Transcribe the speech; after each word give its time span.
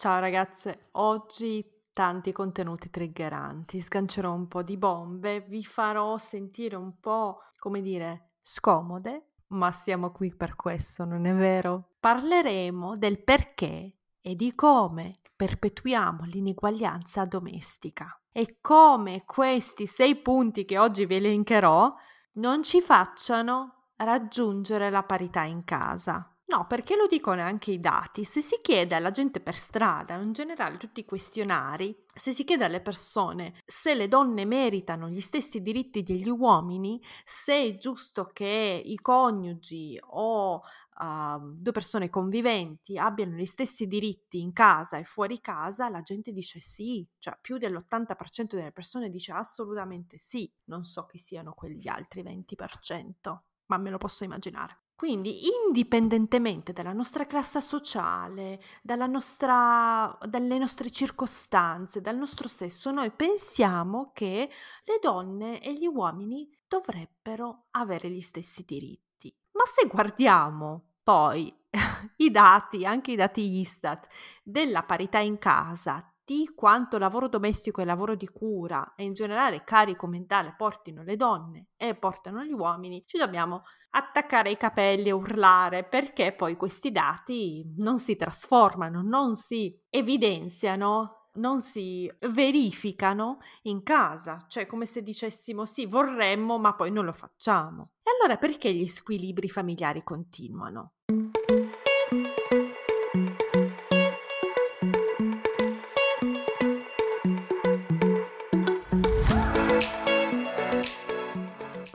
Ciao 0.00 0.18
ragazze, 0.18 0.88
oggi 0.92 1.62
tanti 1.92 2.32
contenuti 2.32 2.88
triggeranti, 2.88 3.82
sgancerò 3.82 4.32
un 4.32 4.48
po' 4.48 4.62
di 4.62 4.78
bombe, 4.78 5.42
vi 5.42 5.62
farò 5.62 6.16
sentire 6.16 6.74
un 6.74 6.98
po', 7.00 7.40
come 7.58 7.82
dire, 7.82 8.30
scomode, 8.40 9.32
ma 9.48 9.70
siamo 9.72 10.10
qui 10.10 10.34
per 10.34 10.56
questo, 10.56 11.04
non 11.04 11.26
è 11.26 11.34
vero? 11.34 11.96
Parleremo 12.00 12.96
del 12.96 13.22
perché 13.22 13.96
e 14.22 14.34
di 14.36 14.54
come 14.54 15.16
perpetuiamo 15.36 16.24
l'ineguaglianza 16.24 17.26
domestica 17.26 18.18
e 18.32 18.56
come 18.62 19.24
questi 19.26 19.84
sei 19.84 20.16
punti 20.16 20.64
che 20.64 20.78
oggi 20.78 21.04
vi 21.04 21.16
elencherò 21.16 21.94
non 22.36 22.62
ci 22.62 22.80
facciano 22.80 23.90
raggiungere 23.96 24.88
la 24.88 25.02
parità 25.02 25.42
in 25.42 25.62
casa. 25.62 26.34
No, 26.50 26.66
perché 26.66 26.96
lo 26.96 27.06
dicono 27.06 27.42
anche 27.42 27.70
i 27.70 27.78
dati. 27.78 28.24
Se 28.24 28.42
si 28.42 28.58
chiede 28.60 28.96
alla 28.96 29.12
gente 29.12 29.38
per 29.38 29.56
strada, 29.56 30.14
in 30.16 30.32
generale 30.32 30.78
tutti 30.78 30.98
i 30.98 31.04
questionari, 31.04 31.96
se 32.12 32.32
si 32.32 32.42
chiede 32.42 32.64
alle 32.64 32.80
persone 32.80 33.60
se 33.64 33.94
le 33.94 34.08
donne 34.08 34.44
meritano 34.44 35.08
gli 35.08 35.20
stessi 35.20 35.62
diritti 35.62 36.02
degli 36.02 36.28
uomini, 36.28 37.00
se 37.24 37.62
è 37.62 37.76
giusto 37.78 38.24
che 38.32 38.82
i 38.84 38.96
coniugi 38.96 39.96
o 40.08 40.54
uh, 40.56 41.54
due 41.54 41.70
persone 41.70 42.10
conviventi 42.10 42.98
abbiano 42.98 43.36
gli 43.36 43.46
stessi 43.46 43.86
diritti 43.86 44.40
in 44.40 44.52
casa 44.52 44.96
e 44.98 45.04
fuori 45.04 45.40
casa, 45.40 45.88
la 45.88 46.00
gente 46.00 46.32
dice 46.32 46.58
sì, 46.58 47.06
cioè 47.18 47.38
più 47.40 47.58
dell'80% 47.58 48.56
delle 48.56 48.72
persone 48.72 49.08
dice 49.08 49.30
assolutamente 49.30 50.18
sì. 50.18 50.52
Non 50.64 50.82
so 50.82 51.06
chi 51.06 51.18
siano 51.18 51.52
quegli 51.54 51.86
altri 51.86 52.24
20%, 52.24 53.38
ma 53.66 53.78
me 53.78 53.90
lo 53.90 53.98
posso 53.98 54.24
immaginare. 54.24 54.80
Quindi, 55.00 55.44
indipendentemente 55.66 56.74
dalla 56.74 56.92
nostra 56.92 57.24
classe 57.24 57.62
sociale, 57.62 58.60
nostra, 59.06 60.14
dalle 60.28 60.58
nostre 60.58 60.90
circostanze, 60.90 62.02
dal 62.02 62.18
nostro 62.18 62.48
sesso, 62.48 62.90
noi 62.90 63.10
pensiamo 63.10 64.10
che 64.12 64.50
le 64.84 64.98
donne 65.00 65.62
e 65.62 65.72
gli 65.72 65.86
uomini 65.86 66.46
dovrebbero 66.68 67.68
avere 67.70 68.10
gli 68.10 68.20
stessi 68.20 68.62
diritti. 68.66 69.34
Ma 69.52 69.64
se 69.64 69.86
guardiamo 69.88 70.96
poi 71.02 71.50
i 72.16 72.30
dati, 72.30 72.84
anche 72.84 73.12
i 73.12 73.16
dati 73.16 73.58
Istat, 73.58 74.06
della 74.42 74.82
parità 74.82 75.18
in 75.18 75.38
casa, 75.38 76.09
di 76.30 76.52
quanto 76.54 76.96
lavoro 76.96 77.26
domestico 77.26 77.80
e 77.80 77.84
lavoro 77.84 78.14
di 78.14 78.28
cura 78.28 78.92
e 78.94 79.02
in 79.02 79.14
generale 79.14 79.64
carico 79.64 80.06
mentale 80.06 80.54
portino 80.56 81.02
le 81.02 81.16
donne 81.16 81.70
e 81.76 81.96
portano 81.96 82.44
gli 82.44 82.52
uomini, 82.52 83.02
ci 83.04 83.18
dobbiamo 83.18 83.64
attaccare 83.90 84.52
i 84.52 84.56
capelli 84.56 85.08
e 85.08 85.12
urlare 85.12 85.82
perché 85.82 86.32
poi 86.32 86.54
questi 86.54 86.92
dati 86.92 87.74
non 87.78 87.98
si 87.98 88.14
trasformano, 88.14 89.02
non 89.02 89.34
si 89.34 89.76
evidenziano 89.90 91.16
non 91.32 91.60
si 91.60 92.12
verificano 92.28 93.38
in 93.62 93.84
casa, 93.84 94.46
cioè 94.48 94.66
come 94.66 94.84
se 94.84 95.02
dicessimo 95.02 95.64
sì, 95.64 95.86
vorremmo, 95.86 96.58
ma 96.58 96.74
poi 96.74 96.90
non 96.90 97.04
lo 97.04 97.12
facciamo. 97.12 97.92
E 98.02 98.10
allora 98.18 98.36
perché 98.36 98.72
gli 98.72 98.86
squilibri 98.86 99.48
familiari 99.48 100.02
continuano? 100.02 100.94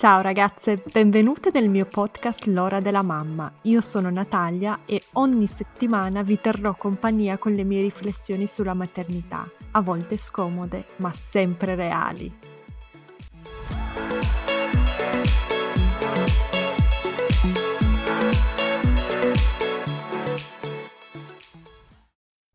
Ciao 0.06 0.22
ragazze, 0.22 0.84
benvenute 0.94 1.50
nel 1.52 1.68
mio 1.68 1.88
podcast 1.88 2.46
L'ora 2.46 2.80
della 2.80 3.02
mamma. 3.02 3.52
Io 3.64 3.82
sono 3.82 4.12
Natalia 4.12 4.82
e 4.86 5.02
ogni 5.14 5.48
settimana 5.48 6.22
vi 6.22 6.40
terrò 6.40 6.76
compagnia 6.76 7.40
con 7.40 7.54
le 7.54 7.64
mie 7.64 7.82
riflessioni 7.82 8.46
sulla 8.46 8.76
maternità, 8.76 9.50
a 9.72 9.82
volte 9.82 10.16
scomode, 10.16 10.86
ma 10.98 11.12
sempre 11.12 11.74
reali. 11.74 12.32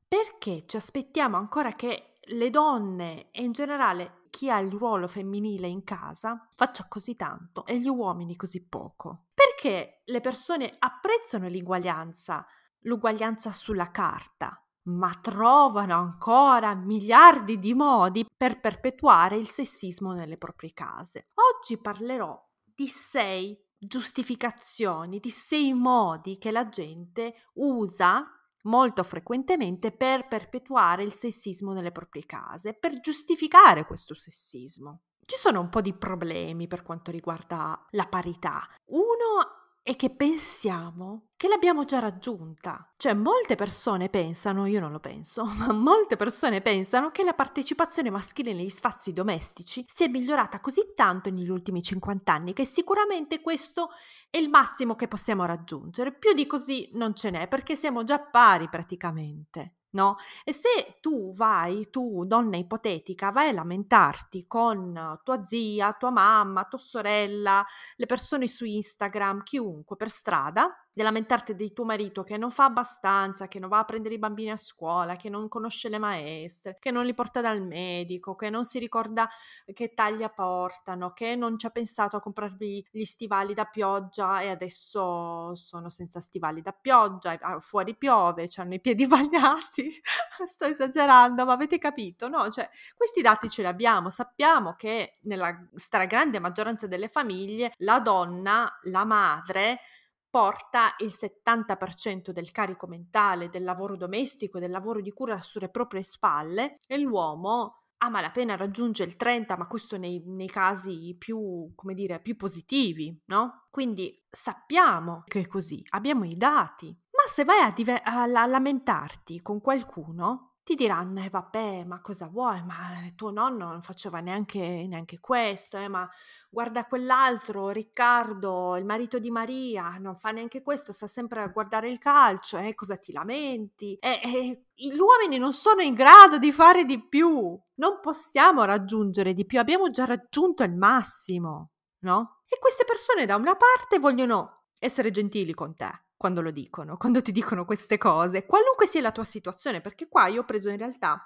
Perché 0.07 0.63
ci 0.67 0.77
aspettiamo 0.77 1.37
ancora 1.37 1.73
che 1.73 2.13
le 2.27 2.51
donne 2.51 3.27
e 3.33 3.43
in 3.43 3.51
generale 3.51 4.20
chi 4.41 4.49
ha 4.49 4.59
il 4.59 4.73
ruolo 4.73 5.07
femminile 5.07 5.69
in 5.69 5.85
casa 5.85 6.49
faccia 6.57 6.89
così 6.89 7.15
tanto 7.15 7.67
e 7.67 7.79
gli 7.79 7.89
uomini 7.89 8.37
così 8.37 8.67
poco. 8.67 9.27
Perché 9.35 10.01
le 10.07 10.23
persone 10.23 10.77
apprezzano 10.79 11.47
l'uguaglianza, 11.47 12.47
l'uguaglianza 12.85 13.53
sulla 13.53 13.91
carta, 13.91 14.59
ma 14.85 15.13
trovano 15.21 15.95
ancora 15.95 16.75
miliardi 16.75 17.59
di 17.59 17.75
modi 17.75 18.27
per 18.35 18.61
perpetuare 18.61 19.37
il 19.37 19.47
sessismo 19.47 20.13
nelle 20.13 20.39
proprie 20.39 20.73
case. 20.73 21.27
Oggi 21.35 21.77
parlerò 21.77 22.43
di 22.65 22.87
sei 22.87 23.63
giustificazioni, 23.77 25.21
di 25.21 25.31
sei 25.31 25.75
modi 25.75 26.39
che 26.39 26.51
la 26.51 26.67
gente 26.71 27.35
usa 27.57 28.27
molto 28.63 29.03
frequentemente 29.03 29.93
per 29.93 30.29
perpetuare 30.29 31.03
il 31.03 31.13
sessismo 31.13 31.73
nelle 31.73 31.93
proprie 31.93 32.27
case, 32.27 32.75
per 32.75 33.01
giustificare 33.01 33.85
questo 33.85 34.15
sessismo. 34.15 35.03
Ci 35.25 35.37
sono 35.37 35.61
un 35.61 35.69
po' 35.69 35.81
di 35.81 35.95
problemi 35.95 36.67
per 36.67 36.83
quanto 36.83 37.11
riguarda 37.11 37.87
la 37.91 38.07
parità. 38.07 38.67
Uno 38.87 39.60
è 39.91 39.97
che 39.97 40.11
pensiamo 40.11 41.31
che 41.37 41.49
l'abbiamo 41.49 41.85
già 41.85 41.99
raggiunta. 41.99 42.93
Cioè 42.97 43.13
molte 43.13 43.57
persone 43.57 44.09
pensano, 44.09 44.67
io 44.67 44.79
non 44.79 44.93
lo 44.93 45.01
penso, 45.01 45.45
ma 45.59 45.73
molte 45.73 46.15
persone 46.15 46.61
pensano 46.61 47.11
che 47.11 47.25
la 47.25 47.33
partecipazione 47.33 48.09
maschile 48.09 48.53
negli 48.53 48.69
spazi 48.69 49.13
domestici 49.13 49.85
sia 49.89 50.09
migliorata 50.09 50.61
così 50.61 50.93
tanto 50.95 51.31
negli 51.31 51.49
ultimi 51.49 51.83
50 51.83 52.33
anni 52.33 52.53
che 52.53 52.67
sicuramente 52.67 53.41
questo 53.41 53.91
è 54.31 54.37
il 54.37 54.49
massimo 54.49 54.95
che 54.95 55.09
possiamo 55.09 55.45
raggiungere. 55.45 56.13
Più 56.13 56.35
di 56.35 56.47
così 56.47 56.91
non 56.93 57.17
ce 57.17 57.31
n'è 57.31 57.49
perché 57.49 57.75
siamo 57.75 58.05
già 58.05 58.21
pari 58.21 58.69
praticamente 58.69 59.80
no? 59.93 60.17
E 60.45 60.53
se 60.53 60.99
tu 61.01 61.33
vai, 61.33 61.89
tu 61.91 62.25
donna 62.27 62.57
ipotetica, 62.57 63.31
vai 63.31 63.49
a 63.49 63.53
lamentarti 63.53 64.47
con 64.47 65.19
tua 65.23 65.45
zia, 65.45 65.93
tua 65.93 66.11
mamma, 66.11 66.65
tua 66.65 66.79
sorella, 66.79 67.65
le 67.97 68.07
persone 68.07 68.49
su 68.49 68.65
Instagram, 68.65 69.43
chiunque 69.43 69.97
per 69.97 70.11
strada, 70.11 70.69
di 70.93 71.03
lamentarti 71.03 71.55
di 71.55 71.73
tuo 71.73 71.85
marito 71.85 72.25
che 72.25 72.37
non 72.37 72.51
fa 72.51 72.65
abbastanza, 72.65 73.49
che 73.49 73.59
non 73.59 73.69
va 73.69 73.79
a 73.79 73.85
prendere 73.85 74.15
i 74.15 74.19
bambini 74.19 74.51
a 74.51 74.57
scuola, 74.57 75.17
che 75.17 75.29
non 75.29 75.49
conosce 75.49 75.89
le 75.89 75.99
maestre, 75.99 76.77
che 76.81 76.91
non 76.91 77.05
li 77.05 77.15
porta 77.15 77.41
dal 77.41 77.63
medico, 77.63 78.35
che 78.35 78.51
non 78.51 78.65
si 78.65 78.79
ricorda 78.79 79.29
che 79.73 79.95
taglia 79.95 80.29
portano, 80.29 81.13
che 81.13 81.37
non 81.37 81.59
ci 81.59 81.67
ha 81.67 81.71
pensato 81.71 82.17
a 82.17 82.21
comprarvi 82.21 82.89
gli 82.91 83.05
stivali 83.05 83.55
da 83.55 83.65
pioggia 83.67 84.41
e 84.41 84.49
adesso 84.49 85.55
sono 85.55 85.91
senza 85.91 86.21
stivali 86.21 86.61
da 86.61 86.73
pioggia, 86.73 87.39
ah, 87.41 87.61
fuori 87.61 87.97
piove, 87.97 88.49
hanno 88.57 88.75
i 88.75 88.81
piedi 88.81 89.07
bagnati. 89.09 90.01
Sto 90.47 90.65
esagerando, 90.65 91.45
ma 91.45 91.53
avete 91.53 91.79
capito, 91.79 92.29
no? 92.29 92.51
Cioè, 92.51 92.69
questi 92.97 93.21
dati 93.23 93.49
ce 93.49 93.63
li 93.63 93.69
abbiamo, 93.69 94.11
sappiamo 94.11 94.75
che 94.75 95.19
nella 95.23 95.57
stragrande 95.75 96.41
maggioranza 96.41 96.87
delle 96.87 97.09
famiglie 97.09 97.73
la 97.79 98.01
donna, 98.01 98.79
la 98.85 99.05
madre, 99.05 99.81
porta 100.31 100.95
il 100.99 101.13
70% 101.13 102.31
del 102.31 102.53
carico 102.53 102.87
mentale, 102.87 103.51
del 103.51 103.65
lavoro 103.65 103.97
domestico, 103.97 104.59
del 104.59 104.71
lavoro 104.71 105.01
di 105.01 105.13
cura 105.13 105.39
sulle 105.41 105.69
proprie 105.69 106.03
spalle 106.03 106.77
e 106.87 106.99
l'uomo 106.99 107.81
a 108.03 108.09
malapena 108.09 108.57
raggiunge 108.57 109.03
il 109.03 109.17
30, 109.17 109.57
ma 109.59 109.67
questo 109.67 109.99
nei, 109.99 110.23
nei, 110.25 110.49
casi 110.49 111.15
più, 111.19 111.71
come 111.75 111.93
dire, 111.93 112.21
più 112.21 112.35
positivi, 112.35 113.15
no? 113.27 113.67
Quindi 113.71 114.25
sappiamo 114.31 115.23
che 115.27 115.41
è 115.41 115.47
così, 115.47 115.85
abbiamo 115.91 116.25
i 116.25 116.37
dati. 116.37 116.87
Ma 116.87 117.31
se 117.31 117.45
vai 117.45 117.61
a, 117.61 117.71
diver- 117.71 118.01
a 118.03 118.25
lamentarti 118.25 119.43
con 119.43 119.61
qualcuno, 119.61 120.50
ti 120.71 120.77
diranno, 120.77 121.21
eh 121.25 121.29
vabbè, 121.29 121.85
ma 121.85 122.01
cosa 122.01 122.29
vuoi? 122.29 122.63
Ma 122.63 122.77
tuo 123.17 123.33
nonno 123.33 123.71
non 123.71 123.83
faceva 123.83 124.21
neanche, 124.21 124.87
neanche 124.87 125.19
questo, 125.19 125.77
eh, 125.77 125.89
ma 125.89 126.09
guarda 126.49 126.87
quell'altro, 126.87 127.71
Riccardo, 127.71 128.77
il 128.77 128.85
marito 128.85 129.19
di 129.19 129.33
Maria, 129.33 129.97
non 129.99 130.15
fa 130.17 130.31
neanche 130.31 130.63
questo, 130.63 130.93
sta 130.93 131.09
sempre 131.09 131.43
a 131.43 131.49
guardare 131.49 131.89
il 131.89 131.99
calcio, 131.99 132.57
eh, 132.59 132.77
cosa 132.77 132.97
ti 132.97 133.11
lamenti? 133.11 133.97
Eh, 133.97 134.21
eh, 134.23 134.65
gli 134.73 134.97
uomini 134.97 135.39
non 135.39 135.53
sono 135.53 135.83
in 135.83 135.95
grado 135.95 136.39
di 136.39 136.53
fare 136.53 136.85
di 136.85 137.05
più, 137.05 137.59
non 137.75 137.99
possiamo 138.01 138.63
raggiungere 138.63 139.35
di 139.35 139.45
più, 139.47 139.59
abbiamo 139.59 139.91
già 139.91 140.05
raggiunto 140.05 140.63
il 140.63 140.77
massimo, 140.77 141.71
no? 142.05 142.43
E 142.47 142.61
queste 142.61 142.85
persone 142.85 143.27
da 143.27 143.35
una 143.35 143.57
parte 143.57 143.99
vogliono 143.99 144.67
essere 144.79 145.11
gentili 145.11 145.53
con 145.53 145.75
te, 145.75 145.91
quando 146.21 146.43
lo 146.43 146.51
dicono, 146.51 146.99
quando 146.99 147.23
ti 147.23 147.33
dicono 147.33 147.65
queste 147.65 147.97
cose, 147.97 148.45
qualunque 148.45 148.87
sia 148.87 149.01
la 149.01 149.11
tua 149.11 149.25
situazione, 149.25 149.81
perché 149.81 150.07
qua 150.07 150.27
io 150.27 150.43
ho 150.43 150.45
preso 150.45 150.69
in 150.69 150.77
realtà 150.77 151.25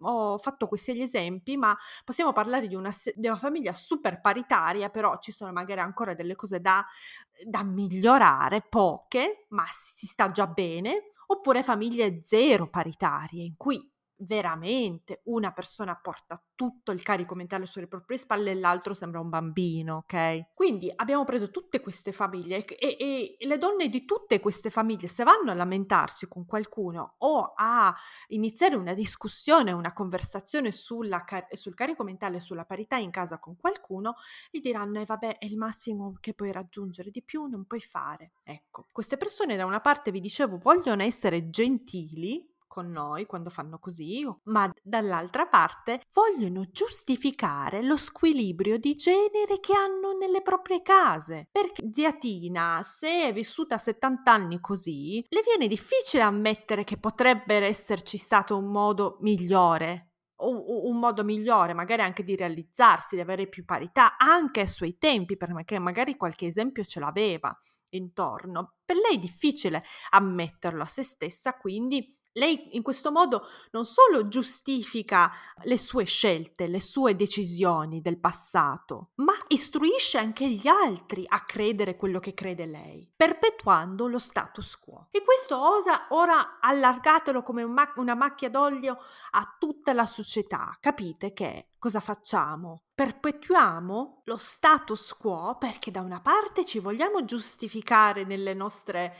ho, 0.00 0.36
fatto 0.36 0.68
questi 0.68 1.00
esempi, 1.00 1.56
ma 1.56 1.74
possiamo 2.04 2.34
parlare 2.34 2.68
di 2.68 2.74
una, 2.74 2.92
di 3.14 3.26
una, 3.26 3.38
famiglia 3.38 3.72
super 3.72 4.20
paritaria, 4.20 4.90
però 4.90 5.18
ci 5.18 5.32
sono 5.32 5.50
magari 5.50 5.80
ancora 5.80 6.12
delle 6.12 6.34
cose 6.34 6.60
da, 6.60 6.84
da 7.42 7.62
migliorare, 7.64 8.66
poche, 8.68 9.46
ma 9.48 9.64
si 9.70 10.06
sta 10.06 10.30
già 10.30 10.46
bene. 10.46 11.12
oppure 11.28 11.62
famiglie 11.62 12.20
zero 12.22 12.68
paritarie 12.68 13.44
in 13.44 13.56
cui 13.56 13.93
veramente 14.18 15.20
una 15.24 15.52
persona 15.52 15.96
porta 15.96 16.40
tutto 16.54 16.92
il 16.92 17.02
carico 17.02 17.34
mentale 17.34 17.66
sulle 17.66 17.88
proprie 17.88 18.18
spalle 18.18 18.52
e 18.52 18.54
l'altro 18.54 18.94
sembra 18.94 19.20
un 19.20 19.28
bambino, 19.28 19.96
ok? 19.98 20.54
Quindi 20.54 20.92
abbiamo 20.94 21.24
preso 21.24 21.50
tutte 21.50 21.80
queste 21.80 22.12
famiglie 22.12 22.64
e, 22.64 22.96
e, 22.98 23.36
le 23.46 23.58
donne 23.58 23.88
di 23.88 24.04
tutte 24.04 24.40
queste 24.40 24.70
famiglie, 24.70 25.08
se 25.08 25.24
vanno 25.24 25.50
a 25.50 25.54
lamentarsi 25.54 26.28
con 26.28 26.46
qualcuno 26.46 27.16
o 27.18 27.52
a 27.56 27.94
iniziare 28.28 28.76
una 28.76 28.94
discussione, 28.94 29.72
una 29.72 29.92
conversazione 29.92 30.70
sulla, 30.72 31.24
sul 31.52 31.74
carico 31.74 32.04
mentale, 32.04 32.40
sulla 32.40 32.64
parità 32.64 32.96
in 32.96 33.10
casa 33.10 33.38
con 33.38 33.56
qualcuno, 33.56 34.14
gli 34.50 34.60
diranno, 34.60 35.00
eh 35.00 35.04
vabbè, 35.04 35.38
è 35.38 35.44
il 35.44 35.56
massimo 35.56 36.16
che 36.20 36.34
puoi 36.34 36.52
raggiungere, 36.52 37.10
di 37.10 37.22
più 37.22 37.46
non 37.46 37.64
puoi 37.64 37.80
fare. 37.80 38.32
Ecco, 38.42 38.86
queste 38.92 39.16
persone 39.16 39.56
da 39.56 39.64
una 39.64 39.80
parte, 39.80 40.10
vi 40.10 40.20
dicevo, 40.20 40.58
vogliono 40.58 41.02
essere 41.02 41.50
gentili, 41.50 42.53
con 42.74 42.90
noi 42.90 43.24
quando 43.24 43.50
fanno 43.50 43.78
così, 43.78 44.26
ma 44.46 44.68
dall'altra 44.82 45.46
parte 45.46 46.00
vogliono 46.12 46.64
giustificare 46.72 47.84
lo 47.84 47.96
squilibrio 47.96 48.78
di 48.78 48.96
genere 48.96 49.60
che 49.60 49.72
hanno 49.76 50.10
nelle 50.18 50.42
proprie 50.42 50.82
case. 50.82 51.46
Perché 51.52 51.88
zia 51.92 52.14
Tina, 52.14 52.80
se 52.82 53.28
è 53.28 53.32
vissuta 53.32 53.78
70 53.78 54.32
anni 54.32 54.58
così, 54.58 55.24
le 55.28 55.42
viene 55.44 55.68
difficile 55.68 56.24
ammettere 56.24 56.82
che 56.82 56.98
potrebbe 56.98 57.64
esserci 57.64 58.18
stato 58.18 58.58
un 58.58 58.66
modo 58.72 59.18
migliore 59.20 60.08
un, 60.36 60.98
modo 60.98 61.22
migliore 61.22 61.74
magari 61.74 62.02
anche 62.02 62.24
di 62.24 62.34
realizzarsi, 62.34 63.14
di 63.14 63.20
avere 63.20 63.46
più 63.46 63.64
parità 63.64 64.18
anche 64.18 64.60
ai 64.60 64.66
suoi 64.66 64.98
tempi, 64.98 65.36
perché 65.36 65.78
magari 65.78 66.16
qualche 66.16 66.46
esempio 66.46 66.84
ce 66.84 66.98
l'aveva 66.98 67.56
intorno. 67.90 68.74
Per 68.84 68.96
lei 68.96 69.16
è 69.16 69.18
difficile 69.18 69.84
ammetterlo 70.10 70.82
a 70.82 70.86
se 70.86 71.02
stessa, 71.02 71.56
quindi 71.56 72.13
lei 72.34 72.76
in 72.76 72.82
questo 72.82 73.10
modo 73.10 73.48
non 73.70 73.86
solo 73.86 74.28
giustifica 74.28 75.32
le 75.64 75.78
sue 75.78 76.04
scelte, 76.04 76.66
le 76.66 76.80
sue 76.80 77.16
decisioni 77.16 78.00
del 78.00 78.18
passato, 78.18 79.10
ma 79.16 79.34
istruisce 79.48 80.18
anche 80.18 80.48
gli 80.48 80.66
altri 80.66 81.24
a 81.26 81.40
credere 81.40 81.96
quello 81.96 82.20
che 82.20 82.34
crede 82.34 82.66
lei, 82.66 83.10
perpetuando 83.14 84.06
lo 84.06 84.18
status 84.18 84.78
quo. 84.78 85.08
E 85.10 85.22
questo 85.22 85.60
osa 85.60 86.06
ora 86.10 86.58
allargatelo 86.60 87.42
come 87.42 87.62
un 87.62 87.72
ma- 87.72 87.92
una 87.96 88.14
macchia 88.14 88.50
d'olio 88.50 88.98
a 89.32 89.56
tutta 89.58 89.92
la 89.92 90.06
società. 90.06 90.76
Capite 90.80 91.32
che 91.32 91.68
cosa 91.78 92.00
facciamo? 92.00 92.84
Perpetuiamo 92.94 94.22
lo 94.24 94.36
status 94.36 95.14
quo 95.14 95.56
perché 95.58 95.90
da 95.90 96.00
una 96.00 96.20
parte 96.20 96.64
ci 96.64 96.78
vogliamo 96.78 97.24
giustificare 97.24 98.24
nelle 98.24 98.54
nostre 98.54 99.16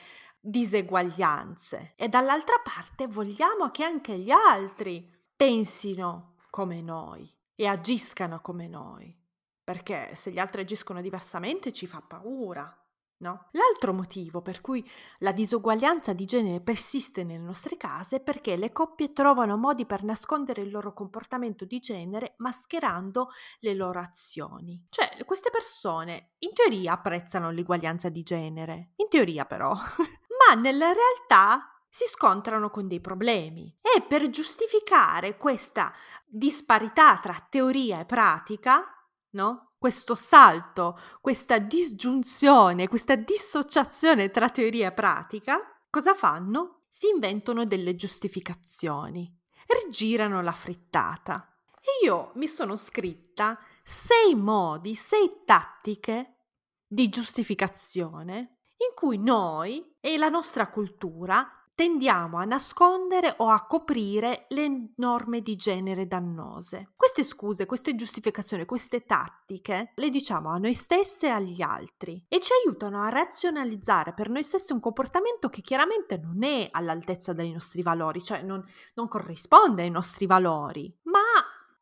diseguaglianze 0.46 1.94
e 1.96 2.08
dall'altra 2.08 2.56
parte 2.62 3.06
vogliamo 3.06 3.70
che 3.70 3.82
anche 3.82 4.18
gli 4.18 4.30
altri 4.30 5.10
pensino 5.34 6.36
come 6.50 6.82
noi 6.82 7.32
e 7.54 7.66
agiscano 7.66 8.40
come 8.40 8.68
noi, 8.68 9.16
perché 9.62 10.10
se 10.14 10.30
gli 10.30 10.38
altri 10.38 10.60
agiscono 10.60 11.00
diversamente 11.00 11.72
ci 11.72 11.86
fa 11.86 12.02
paura. 12.02 12.78
No? 13.16 13.48
L'altro 13.52 13.94
motivo 13.94 14.42
per 14.42 14.60
cui 14.60 14.86
la 15.20 15.32
disuguaglianza 15.32 16.12
di 16.12 16.26
genere 16.26 16.60
persiste 16.60 17.22
nelle 17.22 17.42
nostre 17.42 17.76
case 17.76 18.16
è 18.16 18.20
perché 18.20 18.56
le 18.56 18.72
coppie 18.72 19.12
trovano 19.12 19.56
modi 19.56 19.86
per 19.86 20.02
nascondere 20.02 20.62
il 20.62 20.70
loro 20.70 20.92
comportamento 20.92 21.64
di 21.64 21.78
genere 21.78 22.34
mascherando 22.38 23.30
le 23.60 23.74
loro 23.74 24.00
azioni. 24.00 24.84
Cioè, 24.90 25.16
queste 25.24 25.50
persone 25.50 26.32
in 26.40 26.52
teoria 26.52 26.92
apprezzano 26.94 27.50
l'eguaglianza 27.50 28.10
di 28.10 28.22
genere, 28.22 28.92
in 28.96 29.08
teoria 29.08 29.46
però 29.46 29.72
ma 30.48 30.54
nella 30.54 30.92
realtà 30.92 31.74
si 31.88 32.06
scontrano 32.06 32.70
con 32.70 32.88
dei 32.88 33.00
problemi 33.00 33.72
e 33.80 34.02
per 34.02 34.28
giustificare 34.28 35.36
questa 35.36 35.92
disparità 36.26 37.18
tra 37.18 37.46
teoria 37.48 38.00
e 38.00 38.04
pratica, 38.04 38.84
no? 39.30 39.74
Questo 39.78 40.14
salto, 40.14 40.98
questa 41.20 41.58
disgiunzione, 41.58 42.88
questa 42.88 43.14
dissociazione 43.14 44.30
tra 44.30 44.48
teoria 44.48 44.88
e 44.88 44.92
pratica, 44.92 45.60
cosa 45.90 46.14
fanno? 46.14 46.86
Si 46.88 47.06
inventano 47.08 47.64
delle 47.64 47.94
giustificazioni, 47.94 49.32
rigirano 49.66 50.42
la 50.42 50.52
frittata. 50.52 51.54
E 51.78 52.06
io 52.06 52.32
mi 52.34 52.48
sono 52.48 52.76
scritta 52.76 53.58
sei 53.84 54.34
modi, 54.34 54.94
sei 54.94 55.42
tattiche 55.44 56.38
di 56.86 57.08
giustificazione 57.08 58.62
in 58.78 58.94
cui 58.94 59.18
noi 59.18 59.93
e 60.06 60.18
la 60.18 60.28
nostra 60.28 60.68
cultura 60.68 61.48
tendiamo 61.74 62.36
a 62.36 62.44
nascondere 62.44 63.36
o 63.38 63.48
a 63.48 63.64
coprire 63.64 64.44
le 64.50 64.90
norme 64.96 65.40
di 65.40 65.56
genere 65.56 66.06
dannose. 66.06 66.90
Queste 66.94 67.24
scuse, 67.24 67.64
queste 67.64 67.94
giustificazioni, 67.94 68.66
queste 68.66 69.06
tattiche 69.06 69.92
le 69.94 70.10
diciamo 70.10 70.50
a 70.50 70.58
noi 70.58 70.74
stesse 70.74 71.28
e 71.28 71.30
agli 71.30 71.62
altri 71.62 72.22
e 72.28 72.38
ci 72.40 72.52
aiutano 72.52 73.02
a 73.02 73.08
razionalizzare 73.08 74.12
per 74.12 74.28
noi 74.28 74.44
stessi 74.44 74.72
un 74.72 74.80
comportamento 74.80 75.48
che 75.48 75.62
chiaramente 75.62 76.18
non 76.18 76.42
è 76.44 76.68
all'altezza 76.70 77.32
dei 77.32 77.50
nostri 77.50 77.80
valori, 77.80 78.22
cioè 78.22 78.42
non, 78.42 78.62
non 78.92 79.08
corrisponde 79.08 79.84
ai 79.84 79.90
nostri 79.90 80.26
valori, 80.26 80.94
ma 81.04 81.22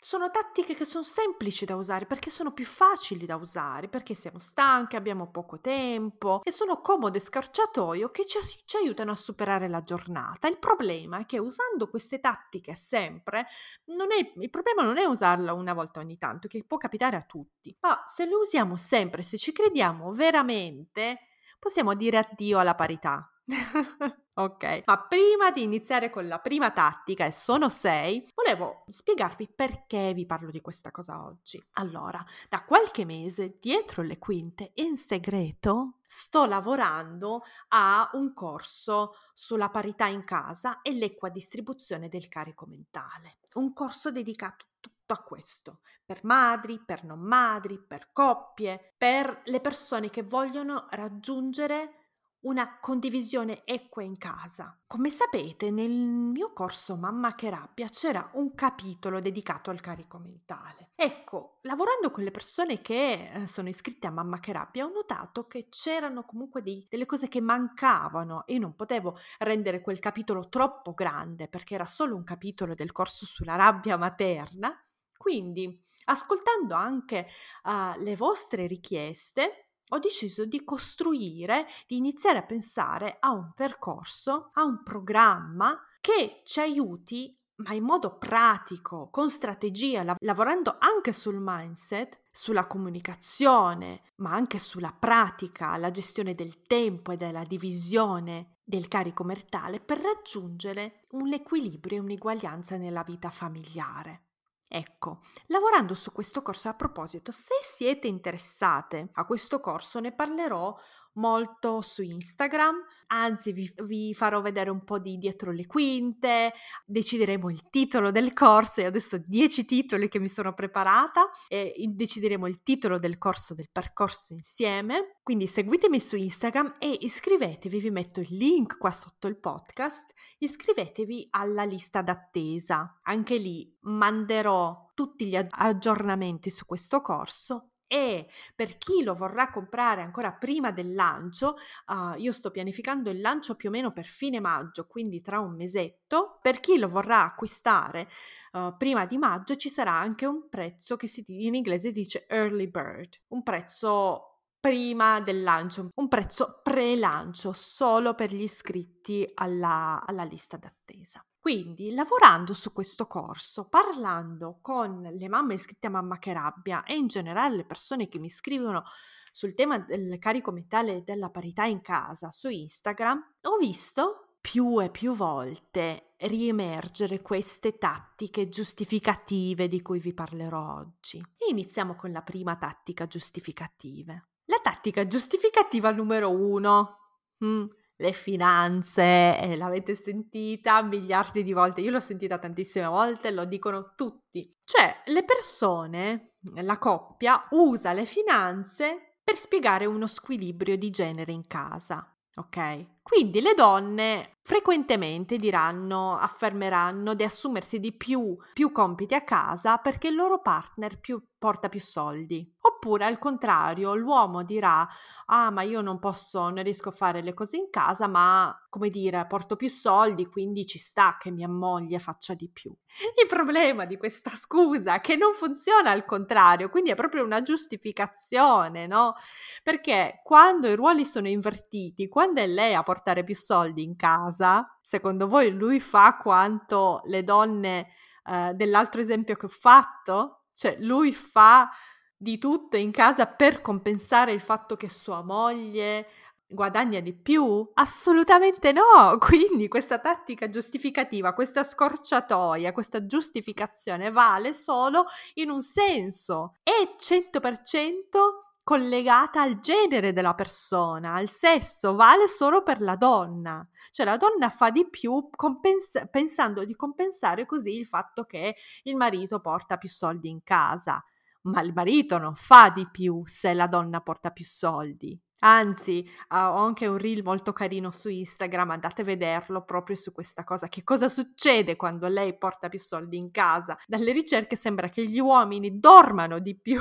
sono 0.05 0.33
tattiche 0.33 0.75
che 0.75 0.85
sono 0.85 1.05
semplici 1.05 1.65
da 1.65 1.77
usare 1.77 2.07
perché 2.07 2.29
sono 2.29 2.53
più 2.53 2.65
facili 2.65 3.25
da 3.25 3.37
usare, 3.37 3.87
perché 3.89 4.15
siamo 4.15 4.41
stanchi, 4.41 4.97
abbiamo 4.97 5.31
poco 5.31 5.61
tempo 5.61 6.41
e 6.43 6.51
sono 6.51 6.81
comode 6.81 7.21
scarciatoio 7.21 8.11
che 8.11 8.27
ci, 8.27 8.39
ci, 8.65 8.77
aiutano 8.79 9.13
a 9.13 9.17
superare 9.17 9.69
la 9.69 9.85
giornata. 9.85 10.49
Il 10.49 10.59
problema 10.59 11.19
è 11.19 11.25
che 11.25 11.39
usando 11.39 11.89
queste 11.89 12.19
tattiche 12.19 12.75
sempre, 12.75 13.47
è, 13.85 14.33
il 14.41 14.51
problema 14.51 14.83
non 14.83 14.99
è 14.99 15.05
usarla 15.05 15.53
una 15.53 15.73
volta 15.73 16.01
ogni 16.01 16.19
tanto, 16.19 16.49
che 16.49 16.65
può 16.65 16.79
capitare 16.79 17.15
a 17.15 17.23
tutti, 17.23 17.77
ma 17.81 18.03
se 18.13 18.27
le 18.27 18.35
usiamo 18.35 18.77
sempre, 18.77 19.23
se 19.23 19.39
ci 19.39 19.53
crediamo 19.53 20.13
veramente, 20.13 21.29
possiamo 21.61 21.95
dire 21.95 22.19
addio 22.19 22.59
alla 22.59 22.75
parità. 22.75 23.32
Ok, 24.35 24.85
ma 24.87 24.99
prima 24.99 25.51
di 25.51 25.63
iniziare 25.63 26.09
con 26.09 26.27
la 26.27 26.39
prima 26.39 26.71
tattica, 26.71 27.27
e 27.27 27.33
sono 27.33 27.69
sei, 27.69 28.27
volevo 28.35 28.85
spiegarvi 28.89 29.47
perché 29.55 30.15
vi 30.15 30.25
parlo 30.25 30.51
di 30.51 30.63
questa 30.63 30.91
cosa 30.91 31.23
oggi. 31.23 31.63
Allora, 31.73 32.25
da 32.49 32.65
qualche 32.65 33.05
mese, 33.05 33.59
dietro 33.61 34.03
le 34.03 34.19
quinte, 34.19 34.71
in 34.77 34.97
segreto, 34.97 35.99
sto 36.07 36.47
lavorando 36.47 37.43
a 37.69 38.09
un 38.15 38.33
corso 38.33 39.17
sulla 39.35 39.69
parità 39.69 40.07
in 40.07 40.25
casa 40.25 40.81
e 40.81 40.93
l'equa 40.93 41.29
distribuzione 41.29 42.09
del 42.09 42.29
carico 42.29 42.65
mentale. 42.65 43.37
Un 43.55 43.75
corso 43.75 44.11
dedicato 44.11 44.65
tutto 44.81 45.13
a 45.13 45.23
questo, 45.23 45.81
per 46.07 46.21
madri, 46.25 46.81
per 46.83 47.05
non 47.05 47.19
madri, 47.21 47.79
per 47.79 48.13
coppie, 48.13 48.95
per 48.97 49.43
le 49.45 49.61
persone 49.61 50.09
che 50.09 50.23
vogliono 50.23 50.87
raggiungere 50.91 52.02
una 52.43 52.79
condivisione 52.81 53.63
equa 53.65 54.03
in 54.03 54.19
casa. 54.19 54.79
Come 54.87 55.11
sapete, 55.11 55.71
nel 55.71 55.91
mio 55.91 56.53
corso 56.53 56.97
Mamma 56.97 57.35
che 57.35 57.51
rabbia 57.51 57.89
c'era 57.89 58.31
un 58.35 58.55
capitolo 58.55 59.21
dedicato 59.21 59.71
al 59.71 59.81
carico 59.81 60.19
mentale. 60.19 60.91
Ecco, 60.95 61.59
lavorando 61.63 62.11
con 62.11 62.25
le 62.25 62.31
persone 62.31 62.81
che 62.81 63.31
eh, 63.33 63.49
sono 63.49 63.69
iscritte 63.69 64.07
a 64.07 64.11
Mamma 64.11 64.41
che 64.41 64.53
rabbia, 64.53 64.85
ho 64.85 64.91
notato 64.91 65.47
che 65.47 65.69
c'erano 65.69 66.25
comunque 66.25 66.63
dei, 66.63 66.87
delle 66.89 67.07
cose 67.07 67.29
che 67.29 67.41
mancavano 67.41 68.45
e 68.47 68.59
non 68.59 68.75
potevo 68.75 69.19
rendere 69.39 69.81
quel 69.81 69.99
capitolo 69.99 70.49
troppo 70.49 70.95
grande 70.95 71.49
perché 71.49 71.75
era 71.75 71.87
solo 71.87 72.17
un 72.17 72.25
capitolo 72.25 72.75
del 72.75 72.93
corso 72.93 73.25
sulla 73.25 73.55
rabbia 73.55 73.97
materna. 73.97 74.77
Quindi, 75.17 75.81
ascoltando 76.07 76.75
anche 76.75 77.29
uh, 77.65 78.01
le 78.03 78.17
vostre 78.17 78.67
richieste, 78.67 79.72
ho 79.93 79.99
deciso 79.99 80.45
di 80.45 80.65
costruire, 80.65 81.67
di 81.87 81.97
iniziare 81.97 82.39
a 82.39 82.43
pensare 82.43 83.17
a 83.21 83.31
un 83.31 83.53
percorso, 83.55 84.51
a 84.55 84.65
un 84.65 84.83
programma 84.83 85.79
che 86.01 86.43
ci 86.45 86.61
aiuti 86.61 87.37
ma 87.57 87.75
in 87.75 87.85
modo 87.85 88.17
pratico, 88.17 89.09
con 89.11 89.31
strategia, 89.31 90.03
lav- 90.03 90.21
lavorando 90.23 90.77
anche 90.79 91.13
sul 91.13 91.39
mindset, 91.39 92.23
sulla 92.33 92.67
comunicazione, 92.67 94.03
ma 94.17 94.33
anche 94.33 94.59
sulla 94.59 94.93
pratica, 94.99 95.77
la 95.77 95.93
gestione 95.93 96.35
del 96.35 96.63
tempo 96.63 97.13
e 97.13 97.17
della 97.17 97.45
divisione 97.45 98.57
del 98.65 98.89
carico 98.89 99.23
mentale 99.23 99.79
per 99.79 100.01
raggiungere 100.01 101.05
un 101.11 101.33
equilibrio 101.33 101.99
e 101.99 102.01
un'eguaglianza 102.01 102.77
nella 102.79 103.05
vita 103.05 103.31
familiare. 103.31 104.32
Ecco, 104.75 105.21
lavorando 105.49 105.93
su 105.93 106.13
questo 106.13 106.41
corso 106.41 106.71
a 106.71 106.75
proposito, 106.75 107.31
se 107.31 107.53
siete 107.63 108.07
interessate 108.07 109.11
a 109.13 109.27
questo 109.27 109.61
corso 109.61 110.01
ne 110.01 110.15
parlerò 110.15 110.75
molto 111.15 111.81
su 111.83 112.03
Instagram, 112.03 112.77
anzi 113.09 113.53
vi, 113.53 113.73
vi, 113.85 114.15
farò 114.15 114.41
vedere 114.41 114.71
un 114.71 114.85
po' 114.85 114.99
di 114.99 115.19
dietro 115.19 115.53
le 115.53 115.67
quinte, 115.67 116.53
decideremo 116.87 117.51
il 117.51 117.69
titolo 117.69 118.11
del 118.11 118.33
corso 118.33 118.81
e 118.81 118.87
adesso 118.87 119.19
10 119.19 119.65
titoli 119.65 120.09
che 120.09 120.19
mi 120.19 120.29
sono 120.29 120.55
preparata 120.55 121.31
e 121.49 121.75
decideremo 121.89 122.47
il 122.47 122.63
titolo 122.63 122.99
del 122.99 123.19
corso 123.19 123.55
del 123.55 123.69
percorso 123.71 124.33
insieme. 124.33 125.17
Quindi 125.23 125.47
seguitemi 125.47 126.01
su 126.01 126.17
Instagram 126.17 126.77
e 126.79 126.97
iscrivetevi, 127.01 127.79
vi 127.79 127.91
metto 127.91 128.21
il 128.21 128.35
link 128.37 128.79
qua 128.79 128.91
sotto 128.91 129.27
il 129.27 129.39
podcast, 129.39 130.11
iscrivetevi 130.39 131.29
alla 131.31 131.65
lista 131.65 132.03
d'attesa. 132.03 133.01
Anche 133.03 133.37
lì 133.37 133.77
manderò 133.83 134.91
tutti 134.95 135.27
gli 135.27 135.37
aggiornamenti 135.37 136.51
su 136.51 136.65
questo 136.67 137.01
corso 137.01 137.72
e 137.93 138.27
per 138.55 138.79
chi 138.79 139.03
lo 139.03 139.15
vorrà 139.15 139.51
comprare 139.51 140.01
ancora 140.01 140.33
prima 140.33 140.71
del 140.71 140.95
lancio, 140.95 141.57
uh, 141.89 142.19
io 142.19 142.33
sto 142.33 142.51
pianificando 142.51 143.11
il 143.11 143.21
lancio 143.21 143.55
più 143.55 143.69
o 143.69 143.73
meno 143.73 143.93
per 143.93 144.07
fine 144.07 144.41
maggio, 144.41 144.87
quindi 144.87 145.21
tra 145.21 145.41
un 145.41 145.55
mesetto, 145.55 146.39
per 146.41 146.59
chi 146.59 146.79
lo 146.79 146.89
vorrà 146.89 147.25
acquistare 147.25 148.09
uh, 148.53 148.75
prima 148.79 149.05
di 149.05 149.19
maggio 149.19 149.57
ci 149.57 149.69
sarà 149.69 149.93
anche 149.93 150.25
un 150.25 150.49
prezzo 150.49 150.97
che 150.97 151.07
si, 151.07 151.23
in 151.27 151.55
inglese 151.55 151.93
dice 151.93 152.25
early 152.29 152.71
bird, 152.71 153.21
un 153.29 153.43
prezzo 153.43 154.39
prima 154.59 155.21
del 155.21 155.43
lancio, 155.43 155.91
un 155.95 156.09
prezzo 156.09 156.61
pre-lancio 156.63 157.53
solo 157.53 158.15
per 158.15 158.33
gli 158.33 158.43
iscritti 158.43 159.31
alla, 159.35 160.03
alla 160.03 160.25
lista 160.25 160.57
d'attesa. 160.57 161.23
Quindi, 161.43 161.93
lavorando 161.93 162.55
su 162.55 162.73
questo 162.73 163.09
corso, 163.09 163.67
parlando 163.69 164.61
con 164.63 165.03
le 165.03 165.29
mamme 165.29 165.55
iscritte 165.55 165.89
a 165.89 165.91
Mamma 165.91 166.21
che 166.21 166.33
rabbia 166.33 166.85
e 166.85 166.95
in 166.95 167.09
generale 167.09 167.57
le 167.57 167.65
persone 167.65 168.07
che 168.07 168.21
mi 168.21 168.31
scrivono 168.31 168.85
sul 169.33 169.53
tema 169.53 169.81
del 169.81 170.21
carico 170.21 170.53
mentale 170.53 170.99
e 170.99 171.03
della 171.03 171.31
parità 171.31 171.65
in 171.65 171.81
casa 171.81 172.31
su 172.31 172.49
Instagram, 172.49 173.39
ho 173.43 173.57
visto 173.57 174.37
più 174.41 174.81
e 174.81 174.91
più 174.91 175.17
volte 175.17 176.15
riemergere 176.19 177.23
queste 177.23 177.77
tattiche 177.77 178.49
giustificative 178.49 179.67
di 179.67 179.83
cui 179.83 179.99
vi 179.99 180.15
parlerò 180.15 180.77
oggi. 180.77 181.19
E 181.19 181.51
iniziamo 181.51 181.97
con 181.97 182.13
la 182.13 182.23
prima 182.23 182.55
tattica 182.55 183.09
giustificativa. 183.09 184.13
La 184.45 184.61
tattica 184.63 185.09
giustificativa 185.09 185.91
numero 185.91 186.31
uno. 186.31 186.99
Mm, 187.45 187.65
le 187.97 188.13
finanze, 188.13 189.39
eh, 189.39 189.57
l'avete 189.57 189.95
sentita 189.95 190.83
miliardi 190.83 191.43
di 191.43 191.53
volte, 191.53 191.81
io 191.81 191.91
l'ho 191.91 192.01
sentita 192.01 192.39
tantissime 192.39 192.87
volte, 192.87 193.31
lo 193.31 193.45
dicono 193.45 193.93
tutti. 193.95 194.49
Cioè, 194.65 195.03
le 195.07 195.25
persone, 195.25 196.37
la 196.55 196.79
coppia, 196.79 197.47
usa 197.51 197.93
le 197.93 198.05
finanze 198.05 199.19
per 199.23 199.37
spiegare 199.37 199.87
uno 199.87 200.07
squilibrio 200.07 200.77
di 200.77 200.91
genere 200.91 201.33
in 201.33 201.47
casa, 201.47 202.05
ok? 202.35 203.02
Quindi 203.03 203.41
le 203.41 203.55
donne 203.55 204.37
frequentemente 204.45 205.37
diranno, 205.37 206.17
affermeranno 206.19 207.15
di 207.15 207.23
assumersi 207.25 207.79
di 207.79 207.93
più, 207.93 208.37
più 208.53 208.73
compiti 208.73 209.15
a 209.15 209.23
casa 209.23 209.77
perché 209.79 210.09
il 210.09 210.15
loro 210.15 210.41
partner 210.41 210.99
più, 210.99 211.23
porta 211.39 211.69
più 211.69 211.81
soldi. 211.81 212.49
Oppure 212.61 213.05
al 213.05 213.19
contrario, 213.19 213.95
l'uomo 213.95 214.43
dirà, 214.43 214.87
ah 215.27 215.51
ma 215.51 215.63
io 215.63 215.81
non 215.81 215.99
posso, 215.99 216.49
non 216.51 216.63
riesco 216.63 216.89
a 216.89 216.93
fare 216.93 217.23
le 217.23 217.35
cose 217.35 217.57
in 217.57 217.71
casa, 217.71 218.07
ma 218.09 218.57
come 218.69 218.89
dire, 218.91 219.25
porto 219.27 219.57
più 219.57 219.69
soldi, 219.69 220.27
quindi 220.27 220.67
ci 220.67 220.79
sta 220.79 221.17
che 221.19 221.31
mia 221.31 221.49
moglie 221.49 221.99
faccia 221.99 222.35
di 222.35 222.49
più. 222.49 222.75
Il 223.21 223.27
problema 223.29 223.85
di 223.85 223.97
questa 223.97 224.31
scusa 224.37 224.95
è 224.97 225.01
che 225.01 225.17
non 225.17 225.35
funziona 225.35 225.91
al 225.91 226.05
contrario, 226.05 226.69
quindi 226.69 226.91
è 226.91 226.95
proprio 226.95 227.25
una 227.25 227.43
giustificazione, 227.43 228.87
no? 228.87 229.15
Perché 229.63 230.21
quando 230.25 230.69
i 230.69 230.75
ruoli 230.75 231.05
sono 231.05 231.29
invertiti, 231.29 232.09
quando 232.09 232.41
è 232.41 232.47
lei 232.47 232.75
a 232.75 232.83
portare 232.83 232.92
più 233.25 233.35
soldi 233.35 233.83
in 233.83 233.97
casa, 233.97 234.67
secondo 234.83 235.27
voi 235.27 235.51
lui 235.51 235.81
fa 235.81 236.17
quanto 236.17 237.01
le 237.07 237.25
donne 237.25 237.89
eh, 238.25 238.53
dell'altro 238.55 239.01
esempio 239.01 239.37
che 239.37 239.47
ho 239.47 239.51
fatto? 239.51 240.45
Cioè 240.55 240.77
lui 240.81 241.13
fa 241.13 241.71
di 242.17 242.39
tutto 242.39 242.77
in 242.77 242.91
casa 242.91 243.27
per 243.27 243.61
compensare 243.61 244.33
il 244.33 244.41
fatto 244.41 244.77
che 244.77 244.89
sua 244.89 245.23
moglie 245.23 246.07
guadagna 246.53 247.01
di 247.01 247.15
più? 247.15 247.69
Assolutamente 247.75 248.73
no! 248.73 249.17
Quindi 249.19 249.69
questa 249.69 249.99
tattica 249.99 250.49
giustificativa, 250.49 251.33
questa 251.33 251.65
scorciatoia, 251.65 252.73
questa 252.73 253.07
giustificazione 253.07 254.11
vale 254.11 254.53
solo 254.53 255.07
in 255.35 255.51
un 255.51 255.63
senso 255.63 256.55
e 256.63 256.97
100% 256.99 258.52
collegata 258.63 259.43
al 259.43 259.61
genere 259.61 260.13
della 260.13 260.35
persona, 260.35 261.15
al 261.15 261.31
sesso, 261.31 261.95
vale 261.95 262.29
solo 262.29 262.63
per 262.63 262.81
la 262.81 262.97
donna. 262.97 263.67
Cioè 263.91 264.07
la 264.07 264.17
donna 264.17 264.51
fa 264.51 264.71
di 264.71 264.89
più 264.89 265.29
compens- 265.35 266.09
pensando 266.11 266.65
di 266.65 266.75
compensare 266.77 267.45
così 267.47 267.77
il 267.77 267.87
fatto 267.87 268.25
che 268.25 268.57
il 268.85 268.97
marito 268.97 269.41
porta 269.41 269.77
più 269.77 269.89
soldi 269.89 270.29
in 270.29 270.43
casa, 270.45 271.03
ma 271.43 271.61
il 271.63 271.73
marito 271.75 272.19
non 272.19 272.35
fa 272.35 272.71
di 272.71 272.89
più 272.91 273.23
se 273.27 273.53
la 273.53 273.67
donna 273.67 274.01
porta 274.01 274.31
più 274.31 274.45
soldi. 274.45 275.19
Anzi, 275.45 276.09
ho 276.29 276.37
anche 276.55 276.87
un 276.87 276.99
reel 276.99 277.25
molto 277.25 277.53
carino 277.53 277.91
su 277.91 278.09
Instagram, 278.09 278.71
andate 278.71 279.03
a 279.03 279.05
vederlo 279.05 279.65
proprio 279.65 279.97
su 279.97 280.13
questa 280.13 280.45
cosa. 280.45 280.69
Che 280.69 280.85
cosa 280.85 281.09
succede 281.09 281.75
quando 281.75 282.07
lei 282.07 282.39
porta 282.39 282.69
più 282.69 282.79
soldi 282.79 283.17
in 283.17 283.33
casa? 283.33 283.77
Dalle 283.85 284.13
ricerche 284.13 284.55
sembra 284.55 284.89
che 284.89 285.05
gli 285.05 285.19
uomini 285.19 285.81
dormano 285.81 286.39
di 286.39 286.57
più 286.57 286.81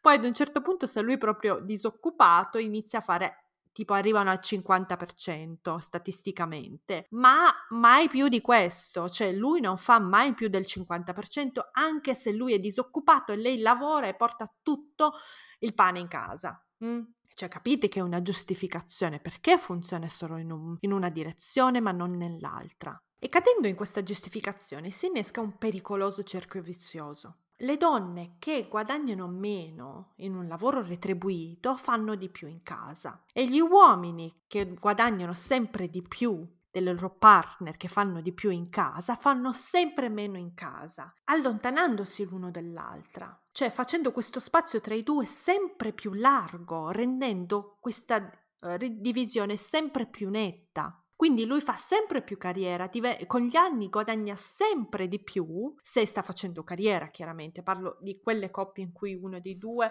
poi 0.00 0.14
ad 0.14 0.24
un 0.24 0.34
certo 0.34 0.60
punto, 0.60 0.86
se 0.86 1.00
lui 1.00 1.18
proprio 1.18 1.60
disoccupato, 1.60 2.58
inizia 2.58 2.98
a 2.98 3.02
fare 3.02 3.42
tipo 3.72 3.94
arrivano 3.94 4.30
al 4.30 4.40
50% 4.42 5.78
statisticamente, 5.78 7.06
ma 7.10 7.50
mai 7.70 8.08
più 8.08 8.28
di 8.28 8.40
questo, 8.40 9.08
cioè 9.08 9.32
lui 9.32 9.60
non 9.60 9.78
fa 9.78 9.98
mai 9.98 10.34
più 10.34 10.48
del 10.48 10.64
50% 10.66 11.68
anche 11.72 12.14
se 12.14 12.32
lui 12.32 12.52
è 12.52 12.58
disoccupato 12.58 13.32
e 13.32 13.36
lei 13.36 13.58
lavora 13.58 14.08
e 14.08 14.14
porta 14.14 14.52
tutto 14.62 15.14
il 15.60 15.74
pane 15.74 16.00
in 16.00 16.08
casa. 16.08 16.62
Mm? 16.84 17.00
Cioè 17.34 17.48
capite 17.48 17.88
che 17.88 18.00
è 18.00 18.02
una 18.02 18.20
giustificazione 18.20 19.18
perché 19.18 19.56
funziona 19.56 20.06
solo 20.08 20.36
in, 20.36 20.52
un, 20.52 20.76
in 20.80 20.92
una 20.92 21.08
direzione 21.08 21.80
ma 21.80 21.92
non 21.92 22.16
nell'altra. 22.16 23.00
E 23.18 23.28
cadendo 23.28 23.68
in 23.68 23.76
questa 23.76 24.02
giustificazione 24.02 24.90
si 24.90 25.06
innesca 25.06 25.40
un 25.40 25.56
pericoloso 25.56 26.24
cerchio 26.24 26.60
vizioso 26.60 27.38
le 27.62 27.76
donne 27.76 28.36
che 28.38 28.66
guadagnano 28.68 29.26
meno 29.26 30.12
in 30.16 30.34
un 30.34 30.46
lavoro 30.48 30.82
retribuito 30.82 31.76
fanno 31.76 32.14
di 32.14 32.28
più 32.28 32.48
in 32.48 32.62
casa 32.62 33.22
e 33.32 33.48
gli 33.48 33.60
uomini 33.60 34.42
che 34.46 34.74
guadagnano 34.74 35.32
sempre 35.32 35.88
di 35.88 36.02
più 36.02 36.46
dei 36.70 36.82
loro 36.82 37.10
partner 37.10 37.76
che 37.76 37.86
fanno 37.86 38.20
di 38.20 38.32
più 38.32 38.50
in 38.50 38.70
casa 38.70 39.14
fanno 39.16 39.52
sempre 39.52 40.08
meno 40.08 40.38
in 40.38 40.54
casa, 40.54 41.12
allontanandosi 41.24 42.24
l'uno 42.24 42.50
dall'altra, 42.50 43.38
cioè 43.52 43.70
facendo 43.70 44.10
questo 44.10 44.40
spazio 44.40 44.80
tra 44.80 44.94
i 44.94 45.02
due 45.02 45.26
sempre 45.26 45.92
più 45.92 46.14
largo, 46.14 46.90
rendendo 46.90 47.76
questa 47.78 48.30
uh, 48.60 48.76
divisione 48.78 49.56
sempre 49.56 50.06
più 50.06 50.30
netta. 50.30 51.01
Quindi 51.22 51.44
lui 51.44 51.60
fa 51.60 51.76
sempre 51.76 52.20
più 52.20 52.36
carriera, 52.36 52.90
con 53.28 53.42
gli 53.42 53.54
anni 53.54 53.88
guadagna 53.88 54.34
sempre 54.34 55.06
di 55.06 55.22
più, 55.22 55.72
se 55.80 56.04
sta 56.04 56.20
facendo 56.20 56.64
carriera 56.64 57.10
chiaramente, 57.10 57.62
parlo 57.62 57.96
di 58.00 58.18
quelle 58.20 58.50
coppie 58.50 58.82
in 58.82 58.90
cui 58.90 59.14
uno 59.14 59.38
dei 59.38 59.56
due 59.56 59.88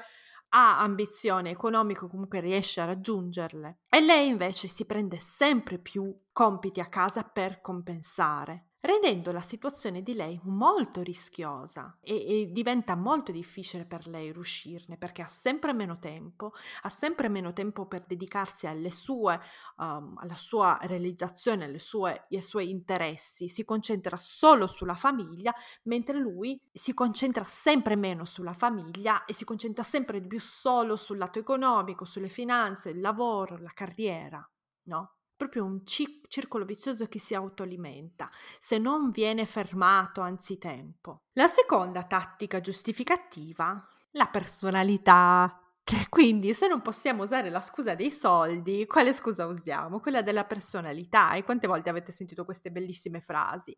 ha 0.49 0.81
ambizione 0.81 1.49
economica, 1.49 2.05
comunque 2.07 2.41
riesce 2.41 2.81
a 2.81 2.85
raggiungerle. 2.85 3.83
E 3.87 4.01
lei 4.01 4.27
invece 4.27 4.67
si 4.67 4.85
prende 4.85 5.19
sempre 5.19 5.77
più 5.77 6.13
compiti 6.33 6.81
a 6.81 6.89
casa 6.89 7.23
per 7.23 7.61
compensare 7.61 8.70
rendendo 8.81 9.31
la 9.31 9.41
situazione 9.41 10.01
di 10.01 10.15
lei 10.15 10.39
molto 10.43 11.01
rischiosa 11.01 11.97
e, 12.01 12.41
e, 12.41 12.51
diventa 12.51 12.95
molto 12.95 13.31
difficile 13.31 13.85
per 13.85 14.07
lei 14.07 14.31
riuscirne 14.31 14.97
perché 14.97 15.21
ha 15.21 15.27
sempre 15.27 15.71
meno 15.71 15.99
tempo, 15.99 16.53
ha 16.81 16.89
sempre 16.89 17.29
meno 17.29 17.53
tempo 17.53 17.85
per 17.85 18.05
dedicarsi 18.05 18.65
alle 18.65 18.89
sue, 18.89 19.39
um, 19.77 20.17
alla 20.17 20.33
sua 20.33 20.79
realizzazione, 20.81 21.65
alle 21.65 21.79
sue, 21.79 22.25
ai 22.29 22.41
suoi 22.41 22.69
interessi, 22.71 23.47
si 23.47 23.63
concentra 23.63 24.17
solo 24.17 24.65
sulla 24.65 24.95
famiglia, 24.95 25.53
mentre 25.83 26.17
lui 26.17 26.59
si 26.71 26.93
concentra 26.93 27.43
sempre 27.43 27.95
meno 27.95 28.25
sulla 28.25 28.53
famiglia 28.53 29.25
e 29.25 29.33
si 29.33 29.45
concentra 29.45 29.83
sempre 29.83 30.19
di 30.19 30.27
più 30.27 30.39
solo 30.39 30.95
sul 30.95 31.17
lato 31.17 31.37
economico, 31.37 32.03
sulle 32.05 32.29
finanze, 32.29 32.89
il 32.89 32.99
lavoro, 32.99 33.57
la 33.57 33.71
carriera, 33.73 34.43
no? 34.83 35.15
Proprio 35.41 35.65
un 35.65 35.83
ci- 35.87 36.21
circolo 36.27 36.65
vizioso 36.65 37.07
che 37.07 37.17
si 37.17 37.33
autoalimenta 37.33 38.29
se 38.59 38.77
non 38.77 39.09
viene 39.09 39.47
fermato 39.47 40.21
anzitempo. 40.21 41.23
La 41.33 41.47
seconda 41.47 42.03
tattica 42.03 42.61
giustificativa, 42.61 43.87
la 44.11 44.27
personalità. 44.27 45.60
Quindi 46.09 46.53
se 46.53 46.67
non 46.67 46.81
possiamo 46.81 47.23
usare 47.23 47.49
la 47.49 47.61
scusa 47.61 47.95
dei 47.95 48.11
soldi, 48.11 48.85
quale 48.85 49.13
scusa 49.13 49.45
usiamo? 49.45 49.99
Quella 49.99 50.21
della 50.21 50.45
personalità. 50.45 51.33
E 51.33 51.43
quante 51.43 51.67
volte 51.67 51.89
avete 51.89 52.11
sentito 52.11 52.45
queste 52.45 52.71
bellissime 52.71 53.21
frasi? 53.21 53.77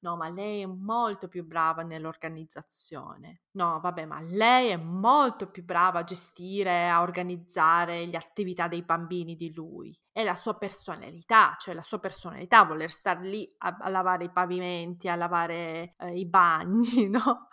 No, 0.00 0.16
ma 0.16 0.28
lei 0.28 0.60
è 0.60 0.66
molto 0.66 1.28
più 1.28 1.44
brava 1.46 1.82
nell'organizzazione. 1.82 3.44
No, 3.52 3.80
vabbè, 3.80 4.04
ma 4.04 4.20
lei 4.20 4.68
è 4.68 4.76
molto 4.76 5.50
più 5.50 5.64
brava 5.64 6.00
a 6.00 6.04
gestire, 6.04 6.88
a 6.88 7.00
organizzare 7.00 8.04
le 8.04 8.16
attività 8.16 8.68
dei 8.68 8.82
bambini 8.82 9.34
di 9.34 9.52
lui. 9.52 9.98
È 10.12 10.22
la 10.22 10.34
sua 10.34 10.58
personalità, 10.58 11.56
cioè 11.58 11.74
la 11.74 11.82
sua 11.82 11.98
personalità, 11.98 12.64
voler 12.64 12.90
star 12.90 13.20
lì 13.20 13.50
a, 13.58 13.76
a 13.80 13.88
lavare 13.88 14.24
i 14.24 14.30
pavimenti, 14.30 15.08
a 15.08 15.14
lavare 15.16 15.94
eh, 15.98 16.18
i 16.18 16.26
bagni, 16.26 17.08
no? 17.10 17.48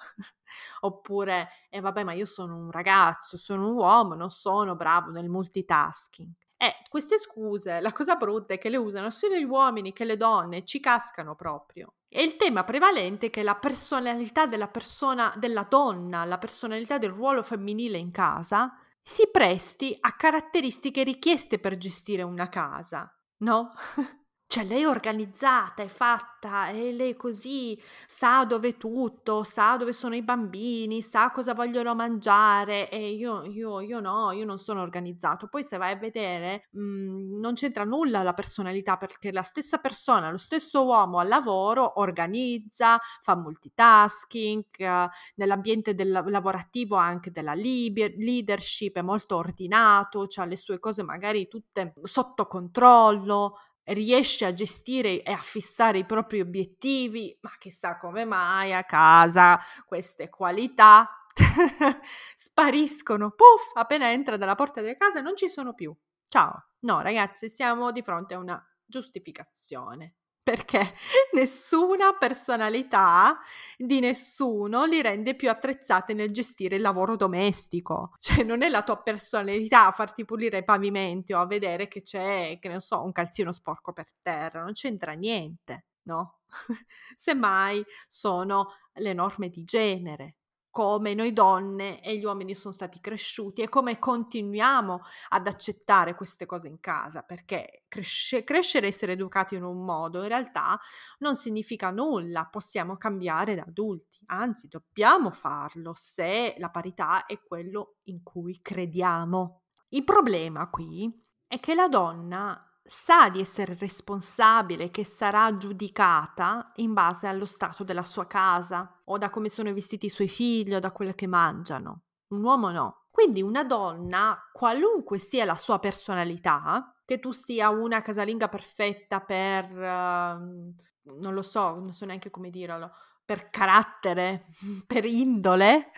Oppure, 0.82 1.50
e 1.70 1.78
eh, 1.78 1.82
vabbè, 1.82 2.04
ma 2.04 2.14
io 2.14 2.26
sono 2.26 2.58
un 2.58 2.72
ragazzo, 2.72 3.38
sono 3.38 3.70
un 3.70 3.76
uomo, 3.76 4.16
non 4.16 4.30
sono 4.30 4.76
bravo 4.76 5.12
nel 5.12 5.30
multitasking. 5.30 6.30
Eh, 6.58 6.76
queste 6.90 7.18
scuse, 7.18 7.80
la 7.80 7.92
cosa 7.92 8.16
brutta 8.16 8.54
è 8.54 8.60
che 8.60 8.70
le 8.70 8.78
usano 8.78 9.10
sia 9.10 9.36
gli 9.36 9.44
uomini 9.44 9.94
che 9.94 10.06
le 10.06 10.16
donne, 10.16 10.64
ci 10.64 10.80
cascano 10.80 11.34
proprio. 11.34 11.96
E 12.08 12.22
il 12.22 12.36
tema 12.36 12.64
prevalente 12.64 13.28
è 13.28 13.30
che 13.30 13.42
la 13.42 13.56
personalità 13.56 14.46
della 14.46 14.68
persona, 14.68 15.34
della 15.38 15.66
donna, 15.68 16.24
la 16.26 16.38
personalità 16.38 17.00
del 17.00 17.10
ruolo 17.10 17.42
femminile 17.42 17.98
in 17.98 18.12
casa, 18.12 18.78
si 19.02 19.28
presti 19.32 19.98
a 20.00 20.16
caratteristiche 20.16 21.04
richieste 21.04 21.58
per 21.58 21.78
gestire 21.78 22.22
una 22.22 22.48
casa, 22.48 23.12
no? 23.38 23.74
Cioè 24.52 24.66
lei 24.66 24.82
è 24.82 24.88
organizzata, 24.88 25.82
è 25.82 25.88
fatta, 25.88 26.68
e 26.72 26.92
lei 26.92 27.16
così 27.16 27.82
sa 28.06 28.44
dove 28.44 28.76
tutto, 28.76 29.44
sa 29.46 29.78
dove 29.78 29.94
sono 29.94 30.14
i 30.14 30.24
bambini, 30.24 31.02
sa 31.02 31.32
cosa 31.32 31.54
vogliono 31.54 31.96
mangiare 31.96 32.90
e 32.90 33.12
io, 33.14 33.46
io, 33.46 33.80
io 33.80 34.02
no, 34.02 34.32
io 34.34 34.44
non 34.44 34.60
sono 34.60 34.82
organizzato. 34.82 35.48
Poi 35.48 35.64
se 35.64 35.78
vai 35.78 35.94
a 35.94 35.96
vedere 35.96 36.68
mh, 36.72 36.82
mhmm, 36.84 37.40
non 37.40 37.54
c'entra 37.54 37.86
nulla 37.86 38.24
la 38.24 38.34
personalità 38.34 38.98
perché 38.98 39.32
la 39.32 39.42
stessa 39.42 39.78
persona, 39.78 40.30
lo 40.30 40.36
stesso 40.38 40.84
uomo 40.84 41.20
al 41.20 41.30
lavoro 41.30 42.02
organizza, 42.02 43.00
fa 43.22 43.38
multitasking, 43.38 44.66
uh, 44.80 45.08
nell'ambiente 45.36 45.96
del 45.96 46.12
lavorativo 46.26 46.98
anche 46.98 47.32
della 47.32 47.54
liber- 47.54 48.18
leadership, 48.18 48.98
è 48.98 49.02
molto 49.02 49.38
ordinato, 49.38 50.28
ha 50.36 50.44
le 50.46 50.58
sue 50.58 50.78
cose 50.80 51.04
magari 51.04 51.48
tutte 51.48 51.94
sotto 52.04 52.48
controllo 52.48 53.56
riesce 53.86 54.46
a 54.46 54.54
gestire 54.54 55.24
e 55.24 55.32
a 55.32 55.38
fissare 55.38 56.00
i 56.00 56.06
propri 56.06 56.40
obiettivi, 56.40 57.38
ma 57.42 57.52
chissà 57.58 57.98
come 57.98 58.26
mai 58.26 58.74
a 58.74 58.84
casa 58.84 59.60
queste 59.86 60.30
qualità 60.30 61.10
spariscono, 62.36 63.32
puff, 63.32 63.76
appena 63.76 64.12
entra 64.12 64.38
dalla 64.38 64.56
porta 64.56 64.82
della 64.82 64.98
casa 64.98 65.22
non 65.22 65.36
ci 65.36 65.50
sono 65.50 65.74
più. 65.74 65.96
Ciao. 66.28 66.68
No, 66.80 67.02
ragazzi, 67.02 67.50
siamo 67.50 67.92
di 67.92 68.02
fronte 68.02 68.34
a 68.34 68.40
una 68.40 68.64
giustificazione 68.86 70.16
perché 70.44 70.94
nessuna 71.34 72.14
personalità 72.18 73.40
di 73.78 74.00
nessuno 74.00 74.86
li 74.86 75.02
rende 75.02 75.36
più 75.36 75.50
attrezzati 75.50 76.14
nel 76.14 76.32
gestire 76.32 76.76
il 76.76 76.82
lavoro 76.82 77.16
domestico. 77.16 78.14
Cioè 78.20 78.44
non 78.44 78.62
è 78.64 78.70
la 78.70 78.84
tua 78.84 79.02
personalità 79.02 79.88
a 79.88 79.92
farti 79.92 80.26
pulire 80.26 80.60
i 80.60 80.64
pavimenti 80.64 81.34
o 81.34 81.40
a 81.40 81.46
vedere 81.46 81.88
che 81.88 82.02
c'è, 82.02 82.58
che 82.60 82.68
ne 82.70 82.80
so, 82.80 83.04
un 83.04 83.12
calzino 83.12 83.52
sporco 83.52 83.94
per 83.94 84.08
terra, 84.22 84.62
non 84.64 84.74
c'entra 84.74 85.14
niente, 85.14 85.86
no? 86.04 86.40
Semmai 87.16 87.84
sono 88.08 88.74
le 88.96 89.14
norme 89.14 89.50
di 89.50 89.64
genere, 89.64 90.36
come 90.72 91.14
noi 91.14 91.34
donne 91.34 92.02
e 92.02 92.18
gli 92.18 92.24
uomini 92.24 92.56
sono 92.56 92.74
stati 92.74 93.00
cresciuti 93.02 93.62
e 93.62 93.70
come 93.70 94.00
continuiamo 94.00 95.02
ad 95.30 95.46
accettare 95.46 96.16
queste 96.16 96.46
cose 96.46 96.70
in 96.70 96.80
casa, 96.80 97.22
perché 97.22 97.84
cresce, 97.90 98.44
crescere 98.46 98.86
e 98.86 98.90
essere 98.90 99.12
educati 99.12 99.56
in 99.56 99.64
un 99.64 99.84
modo 99.84 100.22
in 100.22 100.30
realtà 100.30 100.80
non 101.20 101.36
significa 101.36 101.92
nulla, 101.92 102.48
possiamo 102.50 102.96
cambiare 102.96 103.54
da 103.54 103.64
adulti, 103.68 104.24
anzi 104.28 104.70
dobbiamo 104.70 105.30
farlo 105.32 105.94
se 105.94 106.56
la 106.58 106.70
parità 106.70 107.26
è 107.26 107.40
quello 107.44 107.98
in 108.04 108.24
cui 108.24 108.62
crediamo. 108.62 109.64
Il 109.90 110.06
problema 110.06 110.70
qui 110.70 111.22
è 111.46 111.60
che 111.60 111.76
la 111.76 111.90
donna 111.90 112.71
sa 112.84 113.30
di 113.30 113.40
essere 113.40 113.76
responsabile, 113.80 114.92
che 114.92 115.06
sarà 115.06 115.56
giudicata 115.58 116.72
in 116.76 116.94
base 116.94 117.28
allo 117.28 117.46
stato 117.46 117.84
della 117.84 118.04
sua 118.04 118.28
casa 118.28 119.02
o 119.06 119.18
da 119.18 119.30
come 119.30 119.50
sono 119.50 119.74
vestiti 119.74 120.08
i 120.08 120.10
suoi 120.10 120.28
figli 120.28 120.74
o 120.74 120.80
da 120.80 120.92
quello 120.92 121.14
che 121.14 121.28
mangiano. 121.28 122.04
Un 122.30 122.44
uomo 122.44 122.72
no. 122.72 123.06
Quindi 123.12 123.42
una 123.42 123.64
donna, 123.64 124.50
qualunque 124.54 125.20
sia 125.20 125.44
la 125.44 125.56
sua 125.56 125.80
personalità, 125.80 126.96
che 127.06 127.20
tu 127.20 127.32
sia 127.34 127.70
una 127.70 128.02
casalinga 128.02 128.48
perfetta 128.48 129.20
per, 129.20 129.70
uh, 129.70 131.14
non 131.20 131.34
lo 131.34 131.42
so, 131.42 131.76
non 131.76 131.94
so 131.94 132.06
neanche 132.06 132.30
come 132.30 132.50
dirlo, 132.50 132.94
per 133.26 133.50
carattere, 133.50 134.46
per 134.88 135.04
indole, 135.06 135.92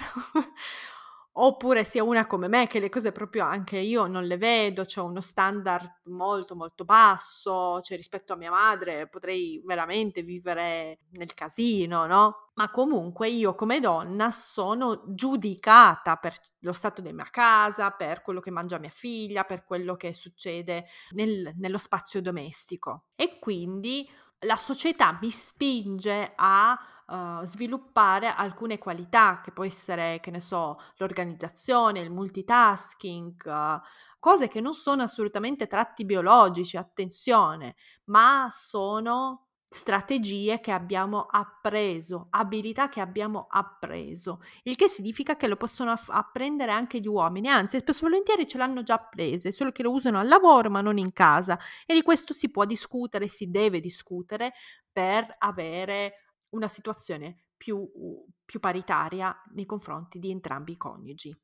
oppure 1.35 1.83
sia 1.83 2.03
una 2.03 2.27
come 2.27 2.48
me 2.48 2.67
che 2.67 2.79
le 2.79 2.89
cose 2.89 3.11
proprio 3.11 3.43
anche 3.46 3.77
io 3.77 4.05
non 4.05 4.25
le 4.25 4.37
vedo, 4.37 4.85
c'è 4.85 5.01
uno 5.01 5.22
standard 5.22 6.01
molto 6.05 6.55
molto 6.55 6.85
basso, 6.85 7.81
cioè 7.81 7.98
rispetto 7.98 8.33
a 8.33 8.35
mia 8.35 8.51
madre 8.51 9.07
potrei 9.07 9.61
veramente 9.65 10.22
vivere 10.22 11.00
nel 11.11 11.33
casino, 11.33 12.05
no? 12.05 12.51
Ma 12.55 12.69
comunque 12.69 13.29
io 13.29 13.55
come 13.55 13.79
donna 13.79 14.29
sono 14.31 15.03
giudicata 15.07 16.17
per 16.17 16.35
lo 16.59 16.74
stato 16.74 17.01
della 17.01 17.15
mia 17.15 17.27
casa, 17.31 17.89
per 17.91 18.22
quello 18.22 18.39
che 18.39 18.51
mangia 18.51 18.77
mia 18.77 18.89
figlia, 18.89 19.43
per 19.43 19.63
quello 19.63 19.96
che 19.96 20.13
succede 20.13 20.85
nel, 21.11 21.51
nello 21.57 21.77
spazio 21.79 22.22
domestico. 22.22 23.05
E 23.15 23.39
quindi 23.39 24.07
la 24.39 24.55
società 24.55 25.17
mi 25.22 25.31
spinge 25.31 26.33
a 26.35 26.77
uh, 27.07 27.44
sviluppare 27.44 28.27
alcune 28.27 28.77
qualità, 28.77 29.42
che 29.44 29.51
può 29.51 29.63
essere, 29.66 30.20
che 30.22 30.31
ne 30.31 30.42
so, 30.42 30.77
l'organizzazione, 30.98 32.00
il 32.00 32.11
multitasking, 32.11 33.46
uh, 33.46 33.81
cose 34.20 34.48
che 34.48 34.61
non 34.61 34.74
sono 34.74 35.03
assolutamente 35.03 35.68
tratti 35.68 36.05
biologici, 36.05 36.77
attenzione, 36.77 37.75
ma 38.05 38.50
sono 38.51 39.48
strategie 39.74 40.59
che 40.59 40.72
abbiamo 40.72 41.25
appreso, 41.29 42.27
abilità 42.29 42.89
che 42.89 43.01
abbiamo 43.01 43.48
appreso, 43.50 44.42
il 44.63 44.75
che 44.75 44.87
significa 44.87 45.35
che 45.35 45.48
lo 45.48 45.57
possono 45.57 45.92
aff- 45.92 46.11
apprendere 46.11 46.72
anche 46.72 47.00
gli 47.00 47.07
uomini, 47.07 47.50
anzi 47.50 47.79
spesso 47.79 48.05
e 48.05 48.09
volentieri 48.09 48.48
ce 48.48 48.57
l'hanno 48.59 48.83
già 48.83 48.94
apprese, 48.94 49.51
solo 49.51 49.72
che 49.72 49.83
lo 49.83 49.92
usano 49.92 50.20
al 50.20 50.27
lavoro 50.27 50.70
ma 50.70 50.81
non 50.81 50.98
in 50.98 51.11
casa 51.11 51.57
e 51.85 51.94
di 51.96 52.03
questo 52.03 52.33
si 52.33 52.51
può 52.51 52.66
discutere, 52.66 53.27
si 53.27 53.50
deve 53.50 53.79
discutere 53.79 54.53
per 54.92 55.35
avere 55.39 56.23
una 56.53 56.68
situazione 56.68 57.46
più, 57.55 57.87
più 58.44 58.59
paritaria 58.59 59.35
nei 59.53 59.66
confronti 59.66 60.20
di 60.20 60.31
entrambi 60.31 60.72
i 60.74 60.77
coniugi 60.77 61.37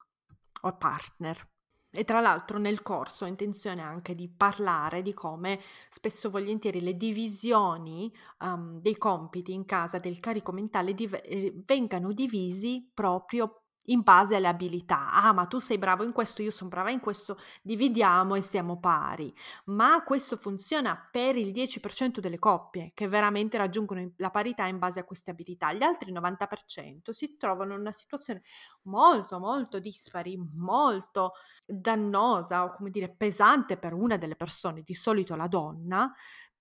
o 0.62 0.78
partner. 0.78 1.48
E 1.92 2.04
tra 2.04 2.20
l'altro 2.20 2.60
nel 2.60 2.84
corso 2.84 3.26
ho 3.26 3.28
intenzione 3.28 3.82
anche 3.82 4.14
di 4.14 4.30
parlare 4.30 5.02
di 5.02 5.12
come 5.12 5.60
spesso 5.90 6.28
e 6.28 6.30
volentieri 6.30 6.82
le 6.82 6.96
divisioni 6.96 8.14
um, 8.42 8.80
dei 8.80 8.96
compiti 8.96 9.54
in 9.54 9.66
casa 9.66 9.98
del 9.98 10.20
carico 10.20 10.52
mentale 10.52 10.94
div- 10.94 11.20
eh, 11.24 11.52
vengano 11.66 12.14
divisi 12.14 12.92
proprio 12.94 13.59
in 13.90 14.02
base 14.02 14.36
alle 14.36 14.48
abilità. 14.48 15.12
Ah, 15.12 15.34
ma 15.34 15.46
tu 15.46 15.60
sei 15.60 15.78
bravo 15.78 16.04
in 16.04 16.12
questo, 16.12 16.42
io 16.42 16.52
sono 16.52 16.70
brava 16.70 16.92
in 16.92 17.00
questo, 17.00 17.38
dividiamo 17.62 18.36
e 18.36 18.42
siamo 18.42 18.80
pari. 18.80 19.34
Ma 19.66 20.04
questo 20.04 20.38
funziona 20.38 21.08
per 21.12 21.36
il 21.36 21.52
10% 21.52 22.20
delle 22.20 22.40
coppie 22.40 22.92
che 22.94 23.08
veramente 23.08 23.58
raggiungono 23.58 24.12
la 24.18 24.30
parità 24.30 24.66
in 24.66 24.80
base 24.80 25.00
a 25.00 25.04
queste 25.04 25.32
abilità. 25.32 25.74
Gli 25.74 25.84
altri 25.84 26.12
90% 26.12 27.12
si 27.12 27.38
trovano 27.38 27.74
in 27.74 27.80
una 27.80 27.92
situazione 27.92 28.42
molto, 28.84 29.40
molto 29.40 29.80
dispari, 29.80 30.38
molto 30.56 31.34
dannosa 31.66 32.64
o 32.64 32.72
come 32.72 32.90
dire 32.90 33.10
pesante 33.10 33.78
per 33.78 33.94
una 33.94 34.18
delle 34.18 34.36
persone, 34.36 34.82
di 34.84 34.94
solito 34.94 35.36
la 35.36 35.48
donna, 35.48 36.14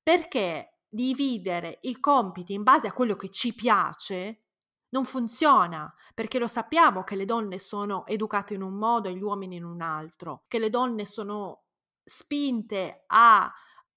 perché 0.03 0.79
dividere 0.89 1.79
i 1.83 2.01
compiti 2.01 2.55
in 2.55 2.63
base 2.63 2.87
a 2.87 2.93
quello 2.93 3.15
che 3.15 3.31
ci 3.31 3.55
piace 3.55 4.45
non 4.91 5.05
funziona, 5.05 5.93
perché 6.15 6.39
lo 6.39 6.47
sappiamo 6.47 7.05
che 7.05 7.17
le 7.17 7.25
donne 7.25 7.59
sono 7.59 8.07
educate 8.07 8.55
in 8.55 8.63
un 8.63 8.75
modo 8.75 9.09
e 9.09 9.15
gli 9.15 9.23
uomini 9.23 9.57
in 9.57 9.65
un 9.65 9.81
altro, 9.81 10.45
che 10.49 10.59
le 10.59 10.71
donne 10.71 11.05
sono 11.05 11.65
spinte 12.05 13.05
a 13.07 13.53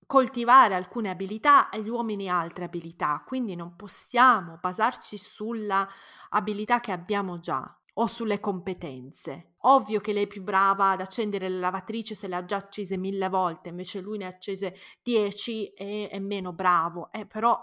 coltivare 0.06 0.76
alcune 0.76 1.10
abilità 1.10 1.70
e 1.70 1.82
gli 1.82 1.88
uomini 1.88 2.30
altre 2.30 2.66
abilità, 2.66 3.24
quindi 3.26 3.56
non 3.56 3.78
possiamo 3.78 4.58
basarci 4.60 5.18
sulla 5.18 5.88
abilità 6.32 6.82
che 6.82 6.92
abbiamo 6.92 7.40
già 7.40 7.74
o 7.94 8.08
sulle 8.08 8.42
competenze. 8.42 9.54
Ovvio 9.60 10.02
che 10.02 10.12
lei 10.12 10.24
è 10.24 10.28
più 10.28 10.44
brava 10.44 10.92
ad 10.92 11.02
accendere 11.02 11.48
la 11.48 11.60
lavatrice 11.60 12.16
se 12.16 12.28
le 12.28 12.36
ha 12.36 12.44
già 12.44 12.58
accese 12.58 12.98
mille 12.98 13.30
volte, 13.30 13.70
invece 13.70 14.02
lui 14.02 14.18
ne 14.18 14.26
ha 14.26 14.30
accese 14.30 14.76
dieci 15.02 15.68
e 15.68 16.10
è 16.10 16.20
meno 16.20 16.52
bravo, 16.52 17.10
eh, 17.12 17.26
però 17.26 17.58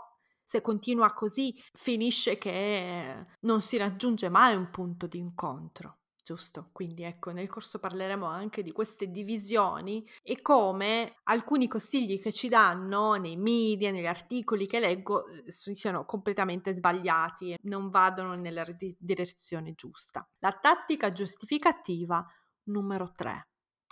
se 0.48 0.62
continua 0.62 1.12
così 1.12 1.54
finisce 1.74 2.38
che 2.38 3.26
non 3.40 3.60
si 3.60 3.76
raggiunge 3.76 4.30
mai 4.30 4.56
un 4.56 4.70
punto 4.70 5.06
di 5.06 5.18
incontro. 5.18 5.98
giusto? 6.24 6.70
Quindi 6.72 7.02
ecco, 7.02 7.32
nel 7.32 7.50
corso 7.50 7.78
parleremo 7.78 8.24
anche 8.24 8.62
di 8.62 8.72
queste 8.72 9.10
divisioni 9.10 10.06
e 10.22 10.40
come 10.40 11.16
alcuni 11.24 11.68
consigli 11.68 12.18
che 12.18 12.32
ci 12.32 12.48
danno 12.48 13.16
nei 13.16 13.36
media, 13.36 13.90
negli 13.90 14.06
articoli 14.06 14.66
che 14.66 14.80
leggo, 14.80 15.26
eh, 15.26 15.52
siano 15.52 16.06
completamente 16.06 16.72
sbagliati 16.72 17.52
e 17.52 17.58
non 17.64 17.90
vadano 17.90 18.34
nella 18.34 18.64
direzione 18.98 19.74
giusta. 19.74 20.26
La 20.38 20.52
tattica 20.52 21.12
giustificativa 21.12 22.26
numero 22.64 23.12
3. 23.14 23.48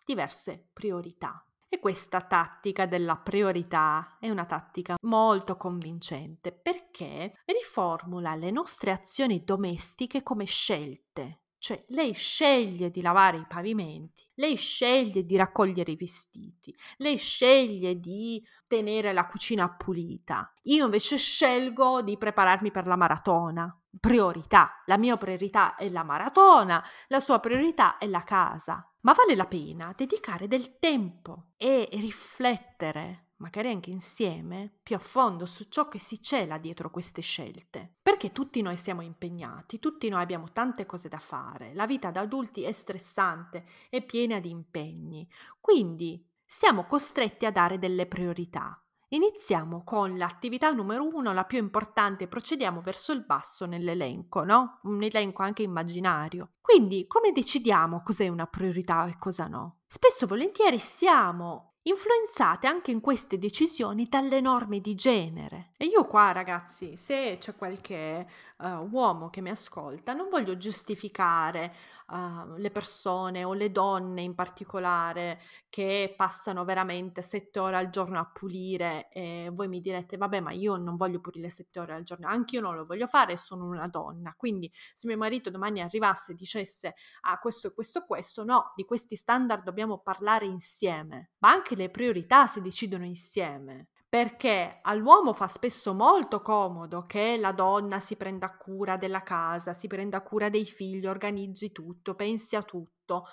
Diverse 0.07 0.69
priorità. 0.73 1.46
E 1.69 1.81
questa 1.81 2.21
tattica 2.21 2.87
della 2.87 3.17
priorità 3.17 4.19
è 4.21 4.31
una 4.31 4.45
tattica 4.45 4.95
molto 5.03 5.57
convincente 5.57 6.53
perché 6.53 7.33
riformula 7.45 8.37
le 8.37 8.53
nostre 8.53 8.93
azioni 8.93 9.43
domestiche 9.43 10.23
come 10.23 10.45
scelte. 10.45 11.41
Cioè, 11.59 11.85
lei 11.89 12.13
sceglie 12.13 12.91
di 12.91 13.01
lavare 13.01 13.39
i 13.39 13.47
pavimenti, 13.49 14.25
lei 14.35 14.55
sceglie 14.55 15.25
di 15.25 15.37
raccogliere 15.37 15.91
i 15.91 15.97
vestiti, 15.97 16.73
lei 16.99 17.17
sceglie 17.17 17.99
di 17.99 18.41
tenere 18.69 19.13
la 19.13 19.27
cucina 19.27 19.69
pulita. 19.69 20.53
Io 20.65 20.85
invece 20.85 21.17
scelgo 21.17 22.03
di 22.03 22.17
prepararmi 22.17 22.71
per 22.71 22.87
la 22.87 22.95
maratona. 22.95 23.77
Priorità. 23.99 24.83
La 24.85 24.99
mia 24.99 25.17
priorità 25.17 25.75
è 25.75 25.89
la 25.89 26.05
maratona, 26.05 26.85
la 27.09 27.19
sua 27.19 27.41
priorità 27.41 27.99
è 27.99 28.07
la 28.07 28.23
casa 28.23 28.89
ma 29.07 29.13
vale 29.13 29.37
la 29.37 29.47
pena 29.47 29.95
dedicare 29.97 30.49
del 30.49 30.81
tempo 30.81 31.53
e 31.57 31.89
riflettere, 31.93 33.35
magari 33.37 33.69
anche 33.71 33.91
insieme, 33.91 34.79
più 34.83 34.97
a 34.97 34.99
fondo 34.99 35.47
su 35.47 35.67
ciò 35.69 35.87
che 35.87 36.01
si 36.01 36.21
cela 36.21 36.59
dietro 36.59 36.91
queste 36.91 37.23
scelte. 37.23 37.99
Perché 38.03 38.33
tutti 38.33 38.61
noi 38.63 38.77
siamo 38.77 39.03
impegnati, 39.03 39.79
tutti 39.79 40.09
noi 40.09 40.23
abbiamo 40.23 40.51
tante 40.53 40.87
cose 40.87 41.09
da 41.09 41.21
fare, 41.21 41.73
la 41.73 41.87
vita 41.87 42.11
da 42.11 42.23
adulti 42.23 42.63
è 42.63 42.73
stressante, 42.73 43.65
è 43.89 44.05
piena 44.05 44.41
di 44.41 44.51
impegni, 44.51 45.29
quindi 45.61 46.29
siamo 46.45 46.85
costretti 46.85 47.47
a 47.47 47.53
dare 47.53 47.79
delle 47.79 48.07
priorità. 48.07 48.86
Iniziamo 49.11 49.85
con 49.85 50.17
l'attività 50.17 50.71
numero 50.73 51.07
uno, 51.07 51.33
la 51.33 51.45
più 51.45 51.59
importante, 51.59 52.27
procediamo 52.27 52.81
verso 52.81 53.13
il 53.13 53.25
basso 53.25 53.65
nell'elenco, 53.65 54.43
no? 54.43 54.81
Un 54.83 55.01
elenco 55.01 55.43
anche 55.43 55.63
immaginario. 55.63 56.55
Quindi, 56.61 57.07
come 57.07 57.31
decidiamo 57.31 58.03
cos'è 58.03 58.27
una 58.27 58.47
priorità 58.47 59.07
e 59.07 59.17
cosa 59.17 59.47
no? 59.47 59.83
Spesso 59.87 60.25
e 60.25 60.27
volentieri 60.27 60.79
siamo 60.79 61.75
influenzate 61.87 62.67
anche 62.67 62.91
in 62.91 63.01
queste 63.01 63.39
decisioni 63.39 64.07
dalle 64.09 64.41
norme 64.41 64.81
di 64.81 64.95
genere. 64.97 65.71
E 65.77 65.87
io 65.87 66.05
qua, 66.05 66.33
ragazzi, 66.33 66.97
se 66.97 67.37
c'è 67.39 67.55
qualche 67.55 68.27
uh, 68.59 68.89
uomo 68.91 69.31
che 69.31 69.41
mi 69.41 69.51
ascolta, 69.51 70.13
non 70.13 70.29
voglio 70.29 70.57
giustificare 70.57 71.75
uh, 72.09 72.57
le 72.57 72.71
persone 72.71 73.45
o 73.45 73.53
le 73.53 73.71
donne 73.71 74.23
in 74.23 74.35
particolare 74.35 75.41
che 75.69 76.15
passano 76.17 76.65
veramente 76.65 77.23
sette 77.23 77.59
ore 77.59 77.77
al 77.77 77.91
giorno 77.91 78.19
a 78.19 78.31
pulire 78.33 79.09
e 79.11 79.51
voi 79.53 79.69
mi 79.69 79.81
direte, 79.81 80.17
vabbè, 80.17 80.41
ma 80.41 80.53
io 80.53 80.77
non 80.77 80.97
voglio 80.97 81.21
pulire 81.21 81.51
sette 81.51 81.81
ore 81.81 81.95
al 81.95 82.03
giorno, 82.03 82.29
anche 82.29 82.57
io 82.57 82.63
non 82.63 82.77
lo 82.77 82.87
voglio 82.87 83.07
fare, 83.07 83.37
sono 83.37 83.67
una 83.67 83.89
donna. 83.89 84.35
Quindi 84.37 84.71
se 84.93 85.07
mio 85.07 85.17
marito 85.17 85.51
domani 85.51 85.81
arrivasse 85.81 86.33
e 86.33 86.35
dicesse, 86.35 86.95
ah, 87.23 87.39
questo 87.39 87.69
e 87.69 87.75
questo 87.75 88.05
questo, 88.05 88.45
no, 88.45 88.73
di 88.75 88.85
questi 88.85 89.17
standard 89.17 89.65
dobbiamo 89.65 89.99
parlare 89.99 90.47
insieme, 90.47 91.33
ma 91.39 91.51
anche 91.51 91.75
le 91.75 91.91
priorità 91.91 92.47
si 92.47 92.61
decidono 92.61 93.05
insieme 93.05 93.89
perché 94.17 94.79
all'uomo 94.81 95.35
fa 95.35 95.47
spesso 95.47 95.93
molto 95.93 96.41
comodo 96.41 97.05
che 97.05 97.37
la 97.37 97.53
donna 97.53 97.99
si 98.01 98.17
prenda 98.17 98.57
cura 98.57 98.97
della 98.97 99.23
casa, 99.23 99.75
si 99.75 99.89
prenda 99.89 100.23
cura 100.23 100.49
dei 100.49 100.65
figli, 100.65 101.07
organizzi 101.07 101.71
tutto, 101.71 102.15
pensi 102.15 102.57
a 102.57 102.63
tutto, 102.63 103.27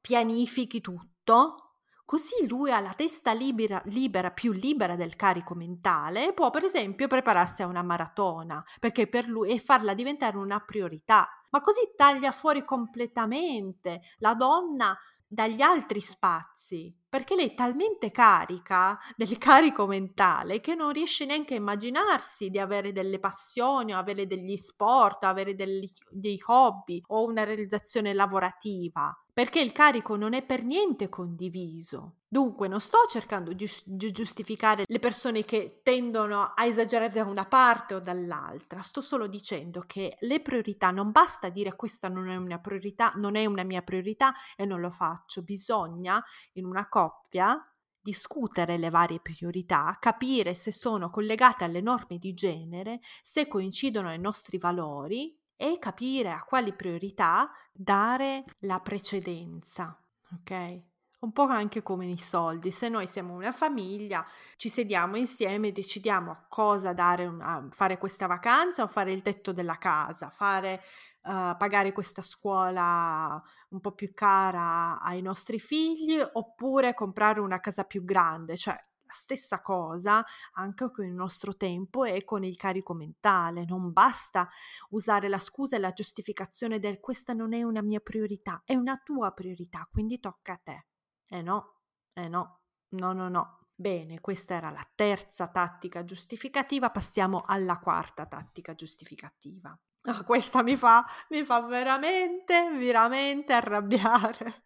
pianifichi 0.00 0.80
tutto, 0.80 1.76
così 2.04 2.48
lui 2.48 2.72
ha 2.72 2.80
la 2.80 2.94
testa 2.94 3.32
libera, 3.32 3.80
libera, 3.84 4.32
più 4.32 4.50
libera 4.50 4.96
del 4.96 5.14
carico 5.14 5.54
mentale 5.54 6.30
e 6.30 6.32
può 6.32 6.50
per 6.50 6.64
esempio 6.64 7.06
prepararsi 7.06 7.62
a 7.62 7.68
una 7.68 7.84
maratona, 7.84 8.60
perché 8.80 9.06
per 9.06 9.28
lui 9.28 9.50
e 9.50 9.60
farla 9.60 9.94
diventare 9.94 10.36
una 10.36 10.58
priorità. 10.58 11.28
Ma 11.50 11.60
così 11.60 11.92
taglia 11.94 12.32
fuori 12.32 12.64
completamente 12.64 14.00
la 14.18 14.34
donna 14.34 14.98
dagli 15.24 15.62
altri 15.62 16.00
spazi, 16.00 16.92
perché 17.14 17.36
lei 17.36 17.50
è 17.50 17.54
talmente 17.54 18.10
carica 18.10 18.98
del 19.14 19.38
carico 19.38 19.86
mentale 19.86 20.58
che 20.58 20.74
non 20.74 20.90
riesce 20.90 21.24
neanche 21.24 21.54
a 21.54 21.58
immaginarsi 21.58 22.50
di 22.50 22.58
avere 22.58 22.90
delle 22.90 23.20
passioni 23.20 23.94
o 23.94 23.98
avere 23.98 24.26
degli 24.26 24.56
sport, 24.56 25.22
avere 25.22 25.54
degli, 25.54 25.88
dei 26.10 26.42
hobby 26.44 27.00
o 27.06 27.24
una 27.24 27.44
realizzazione 27.44 28.14
lavorativa 28.14 29.16
perché 29.34 29.60
il 29.60 29.72
carico 29.72 30.14
non 30.14 30.32
è 30.32 30.44
per 30.44 30.62
niente 30.62 31.08
condiviso. 31.08 32.18
Dunque 32.28 32.68
non 32.68 32.80
sto 32.80 32.98
cercando 33.08 33.52
di 33.52 33.68
giustificare 33.84 34.84
le 34.86 34.98
persone 35.00 35.44
che 35.44 35.80
tendono 35.82 36.52
a 36.54 36.64
esagerare 36.64 37.12
da 37.12 37.24
una 37.24 37.44
parte 37.44 37.94
o 37.94 38.00
dall'altra, 38.00 38.80
sto 38.80 39.00
solo 39.00 39.26
dicendo 39.26 39.82
che 39.86 40.16
le 40.20 40.40
priorità 40.40 40.92
non 40.92 41.10
basta 41.10 41.48
dire 41.48 41.74
questa 41.74 42.08
non 42.08 42.28
è 42.28 42.36
una 42.36 42.58
priorità, 42.58 43.12
non 43.16 43.34
è 43.34 43.44
una 43.44 43.64
mia 43.64 43.82
priorità 43.82 44.32
e 44.56 44.64
non 44.64 44.80
lo 44.80 44.90
faccio, 44.90 45.42
bisogna 45.42 46.22
in 46.52 46.64
una 46.64 46.88
coppia 47.08 47.68
discutere 48.00 48.76
le 48.76 48.90
varie 48.90 49.18
priorità, 49.20 49.96
capire 49.98 50.54
se 50.54 50.72
sono 50.72 51.08
collegate 51.08 51.64
alle 51.64 51.80
norme 51.80 52.18
di 52.18 52.34
genere, 52.34 53.00
se 53.22 53.48
coincidono 53.48 54.08
ai 54.08 54.18
nostri 54.18 54.58
valori 54.58 55.34
e 55.56 55.78
capire 55.78 56.30
a 56.30 56.42
quali 56.42 56.74
priorità 56.74 57.50
dare 57.72 58.44
la 58.60 58.78
precedenza, 58.80 59.98
ok? 60.34 60.82
Un 61.20 61.32
po' 61.32 61.44
anche 61.44 61.82
come 61.82 62.04
i 62.04 62.18
soldi, 62.18 62.70
se 62.70 62.90
noi 62.90 63.06
siamo 63.06 63.32
una 63.32 63.52
famiglia, 63.52 64.26
ci 64.56 64.68
sediamo 64.68 65.16
insieme 65.16 65.68
e 65.68 65.72
decidiamo 65.72 66.44
cosa 66.50 66.92
dare, 66.92 67.24
una, 67.24 67.66
fare 67.70 67.96
questa 67.96 68.26
vacanza 68.26 68.82
o 68.82 68.88
fare 68.88 69.12
il 69.12 69.22
tetto 69.22 69.52
della 69.52 69.78
casa, 69.78 70.28
fare, 70.28 70.82
uh, 71.24 71.56
pagare 71.56 71.92
questa 71.92 72.22
scuola 72.22 73.42
un 73.70 73.80
po' 73.80 73.92
più 73.92 74.12
cara 74.14 75.00
ai 75.00 75.22
nostri 75.22 75.58
figli 75.58 76.18
oppure 76.20 76.94
comprare 76.94 77.40
una 77.40 77.60
casa 77.60 77.84
più 77.84 78.04
grande, 78.04 78.56
cioè 78.56 78.78
stessa 79.14 79.60
cosa 79.60 80.24
anche 80.54 80.90
con 80.90 81.04
il 81.04 81.12
nostro 81.12 81.56
tempo 81.56 82.04
e 82.04 82.24
con 82.24 82.44
il 82.44 82.56
carico 82.56 82.92
mentale. 82.92 83.64
Non 83.64 83.92
basta 83.92 84.48
usare 84.90 85.28
la 85.28 85.38
scusa 85.38 85.76
e 85.76 85.78
la 85.78 85.92
giustificazione 85.92 86.78
del 86.78 87.00
questa 87.00 87.32
non 87.32 87.54
è 87.54 87.62
una 87.62 87.82
mia 87.82 88.00
priorità, 88.00 88.62
è 88.64 88.74
una 88.74 89.00
tua 89.02 89.30
priorità, 89.32 89.88
quindi 89.90 90.20
tocca 90.20 90.54
a 90.54 90.60
te. 90.62 90.86
Eh 91.26 91.42
no, 91.42 91.80
eh 92.12 92.28
no, 92.28 92.60
no, 92.90 93.12
no, 93.12 93.28
no. 93.28 93.58
Bene, 93.76 94.20
questa 94.20 94.54
era 94.54 94.70
la 94.70 94.86
terza 94.94 95.48
tattica 95.48 96.04
giustificativa, 96.04 96.90
passiamo 96.90 97.42
alla 97.44 97.78
quarta 97.78 98.26
tattica 98.26 98.74
giustificativa. 98.74 99.76
Oh, 100.06 100.22
questa 100.24 100.62
mi 100.62 100.76
fa, 100.76 101.02
mi 101.30 101.44
fa 101.44 101.60
veramente, 101.62 102.70
veramente 102.76 103.54
arrabbiare. 103.54 104.64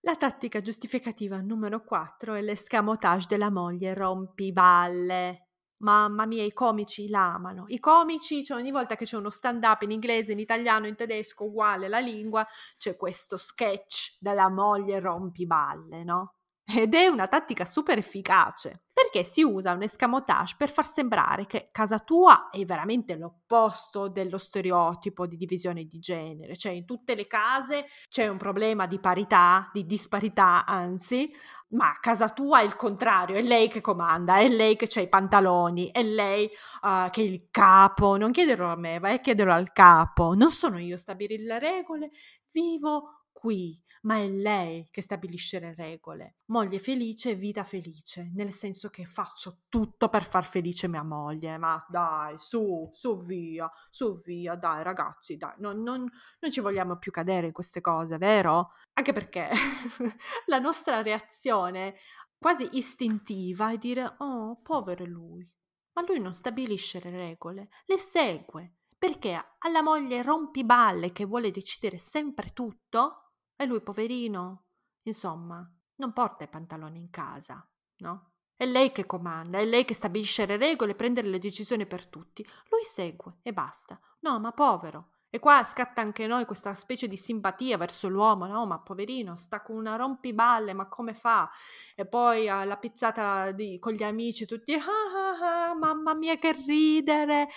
La 0.00 0.16
tattica 0.16 0.60
giustificativa 0.60 1.40
numero 1.40 1.82
4 1.82 2.34
è 2.34 2.42
l'escamotage 2.42 3.28
della 3.28 3.50
moglie 3.50 3.94
rompiballe. 3.94 5.46
Mamma 5.78 6.26
mia, 6.26 6.44
i 6.44 6.52
comici 6.52 7.08
l'amano. 7.08 7.64
I 7.68 7.78
comici, 7.78 8.44
cioè 8.44 8.58
ogni 8.58 8.70
volta 8.70 8.94
che 8.94 9.06
c'è 9.06 9.16
uno 9.16 9.30
stand-up 9.30 9.82
in 9.82 9.90
inglese, 9.92 10.32
in 10.32 10.38
italiano, 10.38 10.86
in 10.86 10.94
tedesco, 10.94 11.44
uguale 11.44 11.88
la 11.88 11.98
lingua, 11.98 12.46
c'è 12.76 12.94
questo 12.96 13.38
sketch 13.38 14.18
della 14.20 14.50
moglie 14.50 15.00
rompiballe, 15.00 16.04
no? 16.04 16.34
Ed 16.64 16.94
è 16.94 17.06
una 17.08 17.26
tattica 17.26 17.64
super 17.64 17.98
efficace 17.98 18.84
perché 18.92 19.24
si 19.24 19.42
usa 19.42 19.72
un 19.72 19.82
escamotage 19.82 20.54
per 20.56 20.70
far 20.70 20.86
sembrare 20.86 21.46
che 21.46 21.70
casa 21.72 21.98
tua 21.98 22.48
è 22.50 22.64
veramente 22.64 23.16
l'opposto 23.16 24.08
dello 24.08 24.38
stereotipo 24.38 25.26
di 25.26 25.36
divisione 25.36 25.84
di 25.84 25.98
genere, 25.98 26.56
cioè 26.56 26.72
in 26.72 26.84
tutte 26.84 27.14
le 27.14 27.26
case 27.26 27.86
c'è 28.08 28.28
un 28.28 28.36
problema 28.36 28.86
di 28.86 29.00
parità, 29.00 29.68
di 29.72 29.84
disparità, 29.84 30.64
anzi, 30.64 31.32
ma 31.70 31.96
casa 32.00 32.28
tua 32.28 32.60
è 32.60 32.64
il 32.64 32.76
contrario, 32.76 33.36
è 33.36 33.42
lei 33.42 33.68
che 33.68 33.80
comanda, 33.80 34.36
è 34.36 34.48
lei 34.48 34.76
che 34.76 34.88
ha 34.94 35.02
i 35.02 35.08
pantaloni, 35.08 35.90
è 35.90 36.02
lei 36.02 36.44
uh, 36.82 37.10
che 37.10 37.22
è 37.22 37.24
il 37.24 37.48
capo, 37.50 38.16
non 38.16 38.30
chiederlo 38.30 38.70
a 38.70 38.76
me, 38.76 38.98
vai 38.98 39.14
a 39.14 39.20
chiederlo 39.20 39.52
al 39.52 39.72
capo, 39.72 40.34
non 40.34 40.50
sono 40.50 40.78
io 40.78 40.94
a 40.94 40.98
stabilire 40.98 41.42
le 41.42 41.58
regole, 41.58 42.10
vivo 42.50 43.24
qui 43.32 43.82
ma 44.02 44.16
è 44.16 44.28
lei 44.28 44.88
che 44.90 45.02
stabilisce 45.02 45.58
le 45.58 45.74
regole. 45.74 46.36
Moglie 46.46 46.78
felice 46.78 47.34
vita 47.34 47.64
felice, 47.64 48.30
nel 48.34 48.52
senso 48.52 48.88
che 48.88 49.04
faccio 49.04 49.62
tutto 49.68 50.08
per 50.08 50.28
far 50.28 50.46
felice 50.46 50.88
mia 50.88 51.02
moglie, 51.02 51.56
ma 51.58 51.84
dai, 51.88 52.36
su, 52.38 52.90
su 52.92 53.18
via, 53.18 53.70
su 53.90 54.20
via, 54.22 54.54
dai 54.54 54.82
ragazzi, 54.82 55.36
dai, 55.36 55.54
non, 55.58 55.82
non, 55.82 56.08
non 56.40 56.50
ci 56.50 56.60
vogliamo 56.60 56.96
più 56.98 57.12
cadere 57.12 57.46
in 57.46 57.52
queste 57.52 57.80
cose, 57.80 58.18
vero? 58.18 58.72
Anche 58.94 59.12
perché 59.12 59.50
la 60.46 60.58
nostra 60.58 61.02
reazione 61.02 61.96
quasi 62.38 62.68
istintiva 62.72 63.70
è 63.70 63.78
dire, 63.78 64.14
oh, 64.18 64.60
povero 64.62 65.04
lui, 65.04 65.48
ma 65.92 66.04
lui 66.06 66.20
non 66.20 66.34
stabilisce 66.34 67.00
le 67.02 67.10
regole, 67.10 67.68
le 67.86 67.98
segue 67.98 68.76
Perché 69.02 69.56
alla 69.58 69.82
moglie 69.82 70.22
rompiballe 70.22 71.10
che 71.10 71.24
vuole 71.24 71.50
decidere 71.50 71.98
sempre 71.98 72.50
tutto 72.52 73.21
e 73.62 73.66
lui 73.66 73.80
poverino, 73.80 74.64
insomma, 75.02 75.68
non 75.96 76.12
porta 76.12 76.44
i 76.44 76.48
pantaloni 76.48 76.98
in 76.98 77.10
casa, 77.10 77.66
no? 77.98 78.32
È 78.56 78.66
lei 78.66 78.92
che 78.92 79.06
comanda, 79.06 79.58
è 79.58 79.64
lei 79.64 79.84
che 79.84 79.94
stabilisce 79.94 80.46
le 80.46 80.56
regole, 80.56 80.94
prende 80.94 81.22
le 81.22 81.38
decisioni 81.38 81.86
per 81.86 82.06
tutti. 82.06 82.46
Lui 82.68 82.84
segue 82.84 83.38
e 83.42 83.52
basta. 83.52 83.98
No, 84.20 84.38
ma 84.38 84.52
povero. 84.52 85.08
E 85.34 85.38
qua 85.38 85.64
scatta 85.64 86.02
anche 86.02 86.26
noi 86.26 86.44
questa 86.44 86.74
specie 86.74 87.08
di 87.08 87.16
simpatia 87.16 87.78
verso 87.78 88.06
l'uomo, 88.06 88.46
no? 88.46 88.66
Ma 88.66 88.78
poverino, 88.78 89.36
sta 89.36 89.62
con 89.62 89.76
una 89.76 89.96
rompiballe, 89.96 90.74
ma 90.74 90.86
come 90.88 91.14
fa? 91.14 91.50
E 91.96 92.04
poi 92.04 92.48
alla 92.50 92.76
pizzata 92.76 93.50
di, 93.50 93.78
con 93.78 93.94
gli 93.94 94.02
amici 94.02 94.44
tutti, 94.44 94.74
ah, 94.74 94.80
ah, 94.80 95.70
ah, 95.70 95.74
mamma 95.74 96.14
mia 96.14 96.36
che 96.36 96.52
ridere, 96.52 97.48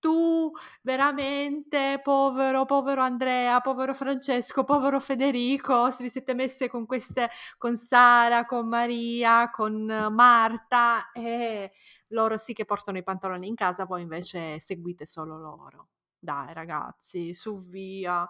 tu 0.00 0.50
veramente, 0.82 2.00
povero, 2.02 2.64
povero 2.64 3.02
Andrea, 3.02 3.60
povero 3.60 3.94
Francesco, 3.94 4.64
povero 4.64 4.98
Federico, 4.98 5.90
se 5.90 6.02
vi 6.02 6.10
siete 6.10 6.34
messe 6.34 6.68
con 6.68 6.86
queste, 6.86 7.30
con 7.58 7.76
Sara, 7.76 8.44
con 8.46 8.68
Maria, 8.68 9.50
con 9.50 9.84
Marta, 10.10 11.12
e 11.12 11.70
loro 12.08 12.36
sì 12.36 12.52
che 12.52 12.64
portano 12.64 12.98
i 12.98 13.02
pantaloni 13.04 13.46
in 13.46 13.54
casa, 13.54 13.84
voi 13.84 14.02
invece 14.02 14.58
seguite 14.58 15.06
solo 15.06 15.38
loro. 15.38 15.88
Dai 16.18 16.52
ragazzi, 16.52 17.32
su 17.34 17.58
via. 17.58 18.28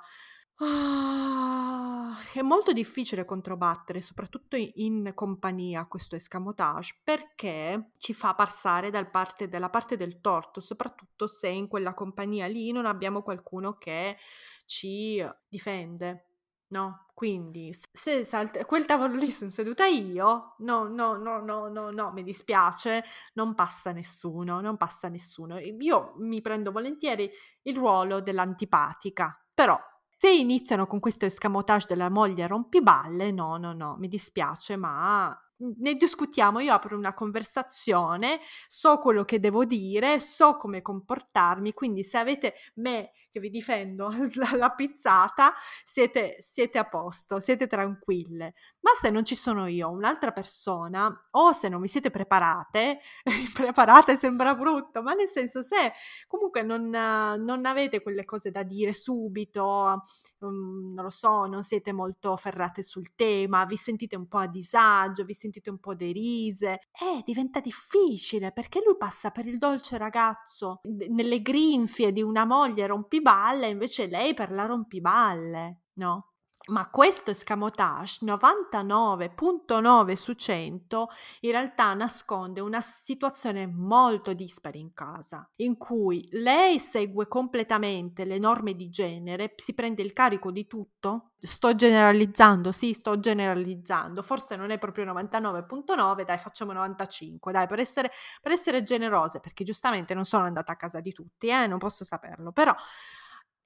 Ah, 0.62 2.16
è 2.34 2.42
molto 2.42 2.72
difficile 2.72 3.24
controbattere, 3.24 4.02
soprattutto 4.02 4.56
in 4.56 5.12
compagnia, 5.14 5.86
questo 5.86 6.16
escamotage, 6.16 7.00
perché 7.02 7.92
ci 7.96 8.12
fa 8.12 8.34
passare 8.34 8.90
parte, 9.10 9.48
dalla 9.48 9.70
parte 9.70 9.96
del 9.96 10.20
torto, 10.20 10.60
soprattutto 10.60 11.26
se 11.28 11.48
in 11.48 11.66
quella 11.66 11.94
compagnia 11.94 12.46
lì 12.46 12.72
non 12.72 12.84
abbiamo 12.84 13.22
qualcuno 13.22 13.78
che 13.78 14.18
ci 14.66 15.24
difende. 15.48 16.26
No, 16.70 17.06
quindi 17.14 17.72
se 17.90 18.24
salt- 18.24 18.64
quel 18.64 18.84
tavolo 18.86 19.16
lì 19.16 19.30
sono 19.32 19.50
seduta 19.50 19.86
io, 19.86 20.54
no, 20.58 20.86
no, 20.86 21.16
no, 21.16 21.40
no, 21.40 21.66
no, 21.68 21.90
no, 21.90 22.12
mi 22.12 22.22
dispiace, 22.22 23.02
non 23.34 23.54
passa 23.56 23.90
nessuno, 23.92 24.60
non 24.60 24.76
passa 24.76 25.08
nessuno. 25.08 25.58
Io 25.58 26.14
mi 26.18 26.40
prendo 26.42 26.70
volentieri 26.70 27.28
il 27.62 27.76
ruolo 27.76 28.20
dell'antipatica, 28.20 29.36
però 29.52 29.76
se 30.22 30.30
iniziano 30.30 30.86
con 30.86 31.00
questo 31.00 31.24
escamotage 31.24 31.86
della 31.88 32.10
moglie 32.10 32.46
rompiballe, 32.46 33.30
no, 33.30 33.56
no, 33.56 33.72
no, 33.72 33.96
mi 33.96 34.06
dispiace, 34.06 34.76
ma 34.76 35.34
ne 35.78 35.94
discutiamo, 35.94 36.60
io 36.60 36.72
apro 36.72 36.96
una 36.96 37.14
conversazione, 37.14 38.40
so 38.66 38.98
quello 38.98 39.24
che 39.24 39.40
devo 39.40 39.64
dire, 39.64 40.20
so 40.20 40.56
come 40.56 40.82
comportarmi, 40.82 41.74
quindi 41.74 42.02
se 42.04 42.18
avete 42.18 42.54
me 42.76 43.12
che 43.30 43.40
vi 43.40 43.50
difendo 43.50 44.10
la, 44.56 44.70
pizzata, 44.70 45.52
siete, 45.84 46.36
siete 46.40 46.78
a 46.78 46.84
posto, 46.84 47.38
siete 47.38 47.66
tranquille. 47.66 48.54
Ma 48.80 48.90
se 48.98 49.10
non 49.10 49.24
ci 49.24 49.34
sono 49.34 49.66
io, 49.66 49.90
un'altra 49.90 50.32
persona, 50.32 51.28
o 51.32 51.52
se 51.52 51.68
non 51.68 51.80
vi 51.80 51.88
siete 51.88 52.10
preparate, 52.10 53.00
preparate 53.54 54.16
sembra 54.16 54.54
brutto, 54.54 55.02
ma 55.02 55.12
nel 55.12 55.28
senso 55.28 55.62
se 55.62 55.92
comunque 56.26 56.62
non, 56.62 56.88
non 56.88 57.66
avete 57.66 58.02
quelle 58.02 58.24
cose 58.24 58.50
da 58.50 58.62
dire 58.62 58.92
subito, 58.92 60.02
um, 60.38 60.92
non 60.94 61.04
lo 61.04 61.10
so, 61.10 61.46
non 61.46 61.62
siete 61.62 61.92
molto 61.92 62.36
ferrate 62.36 62.82
sul 62.82 63.14
tema, 63.14 63.64
vi 63.66 63.76
sentite 63.76 64.16
un 64.16 64.26
po' 64.26 64.38
a 64.38 64.46
disagio, 64.46 65.24
vi 65.24 65.34
sentite 65.34 65.49
un 65.70 65.78
po' 65.78 65.94
derise, 65.94 66.80
eh, 66.92 67.22
diventa 67.24 67.60
difficile 67.60 68.52
perché 68.52 68.80
lui 68.84 68.96
passa 68.96 69.30
per 69.30 69.46
il 69.46 69.58
dolce 69.58 69.98
ragazzo 69.98 70.80
nelle 71.08 71.42
grinfie 71.42 72.12
di 72.12 72.22
una 72.22 72.44
moglie 72.44 72.86
rompiballe, 72.86 73.68
invece 73.68 74.06
lei 74.06 74.34
per 74.34 74.50
la 74.52 74.66
rompiballe, 74.66 75.80
no? 75.94 76.29
Ma 76.68 76.88
questo 76.90 77.30
escamotage 77.32 78.24
99.9 78.24 80.12
su 80.12 80.34
100 80.34 81.08
in 81.40 81.50
realtà 81.52 81.94
nasconde 81.94 82.60
una 82.60 82.80
situazione 82.82 83.66
molto 83.66 84.34
dispari 84.34 84.78
in 84.78 84.92
casa, 84.92 85.50
in 85.56 85.76
cui 85.78 86.28
lei 86.32 86.78
segue 86.78 87.26
completamente 87.26 88.24
le 88.24 88.38
norme 88.38 88.74
di 88.76 88.88
genere, 88.88 89.54
si 89.56 89.74
prende 89.74 90.02
il 90.02 90.12
carico 90.12 90.52
di 90.52 90.66
tutto. 90.66 91.30
Sto 91.40 91.74
generalizzando, 91.74 92.70
sì, 92.70 92.92
sto 92.92 93.18
generalizzando. 93.18 94.20
Forse 94.20 94.54
non 94.54 94.70
è 94.70 94.78
proprio 94.78 95.06
99.9, 95.06 96.24
dai, 96.24 96.38
facciamo 96.38 96.72
95, 96.72 97.50
dai, 97.52 97.66
per 97.66 97.80
essere, 97.80 98.10
per 98.40 98.52
essere 98.52 98.82
generose, 98.84 99.40
perché 99.40 99.64
giustamente 99.64 100.12
non 100.14 100.24
sono 100.26 100.44
andata 100.44 100.72
a 100.72 100.76
casa 100.76 101.00
di 101.00 101.12
tutti, 101.12 101.48
eh, 101.48 101.66
non 101.66 101.78
posso 101.78 102.04
saperlo, 102.04 102.52
però 102.52 102.74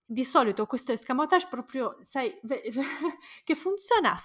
di 0.04 0.24
solito 0.24 0.66
questo 0.66 0.92
escamotage 0.92 1.48
proprio, 1.48 1.94
sai, 2.00 2.32
che 3.44 3.54
funziona 3.54 4.16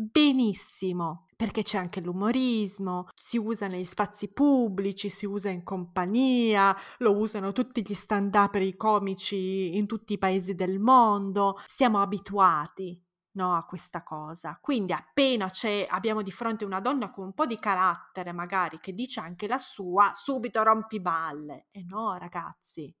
benissimo 0.00 1.26
perché 1.34 1.62
c'è 1.62 1.76
anche 1.76 2.00
l'umorismo, 2.00 3.08
si 3.14 3.36
usa 3.36 3.66
negli 3.66 3.84
spazi 3.84 4.32
pubblici, 4.32 5.08
si 5.08 5.26
usa 5.26 5.50
in 5.50 5.64
compagnia, 5.64 6.76
lo 6.98 7.16
usano 7.16 7.52
tutti 7.52 7.82
gli 7.84 7.94
stand-up 7.94 8.54
i 8.56 8.76
comici 8.76 9.76
in 9.76 9.86
tutti 9.86 10.14
i 10.14 10.18
paesi 10.18 10.54
del 10.54 10.78
mondo, 10.78 11.60
siamo 11.66 12.00
abituati 12.00 13.00
no, 13.32 13.54
a 13.54 13.64
questa 13.64 14.02
cosa. 14.02 14.58
Quindi 14.60 14.92
appena 14.92 15.50
abbiamo 15.88 16.22
di 16.22 16.32
fronte 16.32 16.64
una 16.64 16.80
donna 16.80 17.10
con 17.10 17.26
un 17.26 17.32
po' 17.34 17.46
di 17.46 17.58
carattere, 17.58 18.32
magari 18.32 18.80
che 18.80 18.92
dice 18.92 19.20
anche 19.20 19.46
la 19.46 19.58
sua, 19.58 20.12
subito 20.14 20.62
rompi 20.62 21.00
balle. 21.00 21.68
E 21.70 21.84
no, 21.84 22.16
ragazzi, 22.18 22.92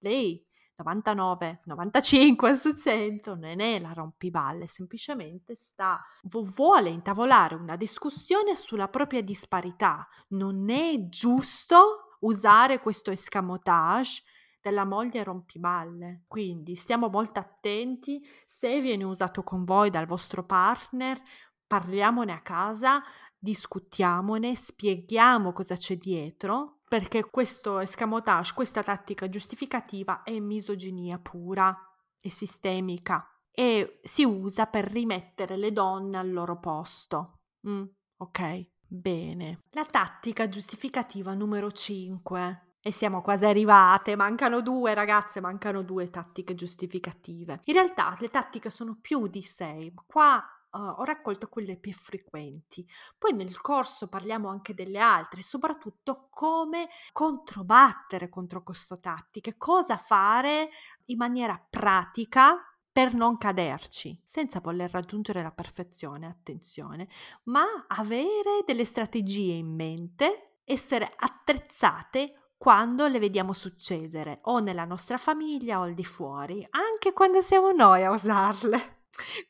lei 0.00 0.46
99, 0.76 1.60
95 1.64 2.56
su 2.56 2.74
100 2.74 3.34
non 3.34 3.60
è 3.60 3.78
la 3.80 3.92
rompiballe, 3.92 4.66
semplicemente 4.66 5.56
sta, 5.56 6.00
vuole 6.24 6.90
intavolare 6.90 7.54
una 7.54 7.76
discussione 7.76 8.54
sulla 8.54 8.88
propria 8.88 9.22
disparità. 9.22 10.06
Non 10.28 10.68
è 10.68 11.08
giusto 11.08 12.18
usare 12.20 12.80
questo 12.80 13.10
escamotage 13.10 14.22
della 14.60 14.84
moglie 14.84 15.22
rompiballe. 15.22 16.24
Quindi 16.26 16.74
stiamo 16.74 17.08
molto 17.08 17.40
attenti 17.40 18.22
se 18.46 18.80
viene 18.80 19.04
usato 19.04 19.42
con 19.42 19.64
voi 19.64 19.88
dal 19.88 20.06
vostro 20.06 20.44
partner, 20.44 21.18
parliamone 21.66 22.32
a 22.32 22.42
casa, 22.42 23.02
discutiamone, 23.38 24.54
spieghiamo 24.54 25.52
cosa 25.52 25.76
c'è 25.76 25.96
dietro 25.96 26.75
perché 26.88 27.28
questo 27.30 27.78
escamotage, 27.78 28.52
questa 28.54 28.82
tattica 28.82 29.28
giustificativa 29.28 30.22
è 30.22 30.38
misoginia 30.38 31.18
pura 31.18 31.76
e 32.20 32.30
sistemica 32.30 33.28
e 33.50 34.00
si 34.02 34.24
usa 34.24 34.66
per 34.66 34.84
rimettere 34.84 35.56
le 35.56 35.72
donne 35.72 36.18
al 36.18 36.30
loro 36.30 36.60
posto. 36.60 37.40
Mm, 37.68 37.84
ok, 38.18 38.70
bene. 38.86 39.62
La 39.70 39.84
tattica 39.84 40.48
giustificativa 40.48 41.34
numero 41.34 41.72
5. 41.72 42.62
E 42.80 42.92
siamo 42.92 43.20
quasi 43.20 43.46
arrivate, 43.46 44.14
mancano 44.14 44.60
due 44.60 44.94
ragazze, 44.94 45.40
mancano 45.40 45.82
due 45.82 46.08
tattiche 46.08 46.54
giustificative. 46.54 47.62
In 47.64 47.74
realtà 47.74 48.16
le 48.20 48.28
tattiche 48.28 48.70
sono 48.70 48.96
più 49.00 49.26
di 49.26 49.42
sei, 49.42 49.92
qua 50.06 50.40
ho 50.76 51.04
raccolto 51.04 51.48
quelle 51.48 51.76
più 51.76 51.92
frequenti. 51.92 52.86
Poi 53.18 53.32
nel 53.32 53.60
corso 53.60 54.08
parliamo 54.08 54.48
anche 54.48 54.74
delle 54.74 54.98
altre, 54.98 55.42
soprattutto 55.42 56.28
come 56.30 56.88
controbattere 57.12 58.28
contro 58.28 58.62
queste 58.62 58.98
tattiche, 59.00 59.56
cosa 59.56 59.96
fare 59.96 60.70
in 61.06 61.16
maniera 61.16 61.64
pratica 61.68 62.60
per 62.96 63.12
non 63.12 63.36
caderci, 63.36 64.22
senza 64.24 64.60
voler 64.60 64.90
raggiungere 64.90 65.42
la 65.42 65.50
perfezione, 65.50 66.26
attenzione, 66.26 67.08
ma 67.44 67.64
avere 67.88 68.62
delle 68.64 68.86
strategie 68.86 69.52
in 69.52 69.74
mente, 69.74 70.60
essere 70.64 71.12
attrezzate 71.14 72.52
quando 72.56 73.06
le 73.06 73.18
vediamo 73.18 73.52
succedere 73.52 74.38
o 74.44 74.60
nella 74.60 74.86
nostra 74.86 75.18
famiglia 75.18 75.78
o 75.78 75.82
al 75.82 75.92
di 75.92 76.04
fuori, 76.04 76.66
anche 76.70 77.12
quando 77.12 77.42
siamo 77.42 77.70
noi 77.72 78.02
a 78.02 78.12
usarle. 78.12 78.95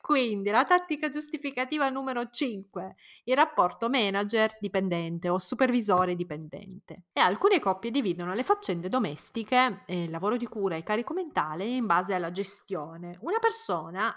Quindi 0.01 0.51
la 0.51 0.65
tattica 0.65 1.09
giustificativa 1.09 1.89
numero 1.89 2.31
5, 2.31 2.95
il 3.25 3.35
rapporto 3.35 3.89
manager-dipendente 3.89 5.29
o 5.29 5.39
supervisore-dipendente. 5.39 7.05
E 7.13 7.21
alcune 7.21 7.59
coppie 7.59 7.91
dividono 7.91 8.35
le 8.35 8.43
faccende 8.43 8.89
domestiche, 8.89 9.83
il 9.87 10.11
lavoro 10.11 10.37
di 10.37 10.47
cura 10.47 10.77
e 10.77 10.83
carico 10.83 11.15
mentale 11.15 11.65
in 11.65 11.87
base 11.87 12.15
alla 12.15 12.31
gestione. 12.31 13.19
Una 13.23 13.39
persona 13.39 14.15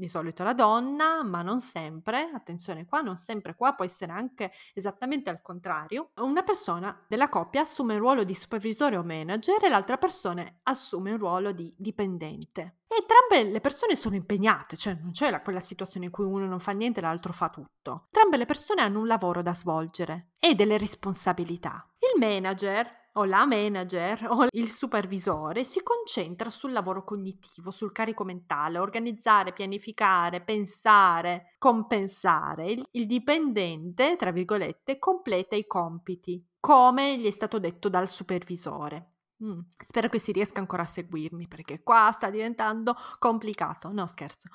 di 0.00 0.08
solito 0.08 0.42
la 0.42 0.54
donna, 0.54 1.22
ma 1.22 1.42
non 1.42 1.60
sempre, 1.60 2.30
attenzione 2.34 2.86
qua, 2.86 3.00
non 3.00 3.16
sempre 3.16 3.54
qua, 3.54 3.74
può 3.74 3.84
essere 3.84 4.10
anche 4.10 4.50
esattamente 4.74 5.30
al 5.30 5.42
contrario, 5.42 6.10
una 6.16 6.42
persona 6.42 7.04
della 7.06 7.28
coppia 7.28 7.60
assume 7.60 7.94
il 7.94 8.00
ruolo 8.00 8.24
di 8.24 8.34
supervisore 8.34 8.96
o 8.96 9.04
manager 9.04 9.62
e 9.62 9.68
l'altra 9.68 9.96
persona 9.96 10.44
assume 10.64 11.12
il 11.12 11.18
ruolo 11.18 11.52
di 11.52 11.72
dipendente. 11.76 12.78
E 12.88 12.96
entrambe 12.98 13.52
le 13.52 13.60
persone 13.60 13.94
sono 13.94 14.16
impegnate, 14.16 14.76
cioè 14.76 14.98
non 15.00 15.12
c'è 15.12 15.30
la, 15.30 15.42
quella 15.42 15.60
situazione 15.60 16.06
in 16.06 16.12
cui 16.12 16.24
uno 16.24 16.46
non 16.46 16.58
fa 16.58 16.72
niente 16.72 16.98
e 16.98 17.02
l'altro 17.02 17.32
fa 17.32 17.48
tutto. 17.48 18.06
Entrambe 18.06 18.36
le 18.36 18.46
persone 18.46 18.82
hanno 18.82 18.98
un 18.98 19.06
lavoro 19.06 19.42
da 19.42 19.54
svolgere 19.54 20.30
e 20.40 20.56
delle 20.56 20.76
responsabilità. 20.76 21.86
Il 21.98 22.18
manager 22.18 22.99
o 23.14 23.24
la 23.24 23.46
manager 23.46 24.26
o 24.30 24.46
il 24.50 24.70
supervisore 24.70 25.64
si 25.64 25.82
concentra 25.82 26.50
sul 26.50 26.72
lavoro 26.72 27.04
cognitivo, 27.04 27.70
sul 27.70 27.92
carico 27.92 28.24
mentale, 28.24 28.78
organizzare, 28.78 29.52
pianificare, 29.52 30.42
pensare, 30.42 31.54
compensare. 31.58 32.70
Il, 32.70 32.86
il 32.92 33.06
dipendente, 33.06 34.16
tra 34.16 34.30
virgolette, 34.30 34.98
completa 34.98 35.56
i 35.56 35.66
compiti, 35.66 36.44
come 36.60 37.18
gli 37.18 37.26
è 37.26 37.30
stato 37.30 37.58
detto 37.58 37.88
dal 37.88 38.08
supervisore. 38.08 39.14
Mm, 39.42 39.60
spero 39.82 40.10
che 40.10 40.18
si 40.18 40.32
riesca 40.32 40.60
ancora 40.60 40.82
a 40.82 40.86
seguirmi 40.86 41.48
perché 41.48 41.82
qua 41.82 42.10
sta 42.12 42.28
diventando 42.28 42.94
complicato. 43.18 43.90
No, 43.90 44.06
scherzo. 44.06 44.48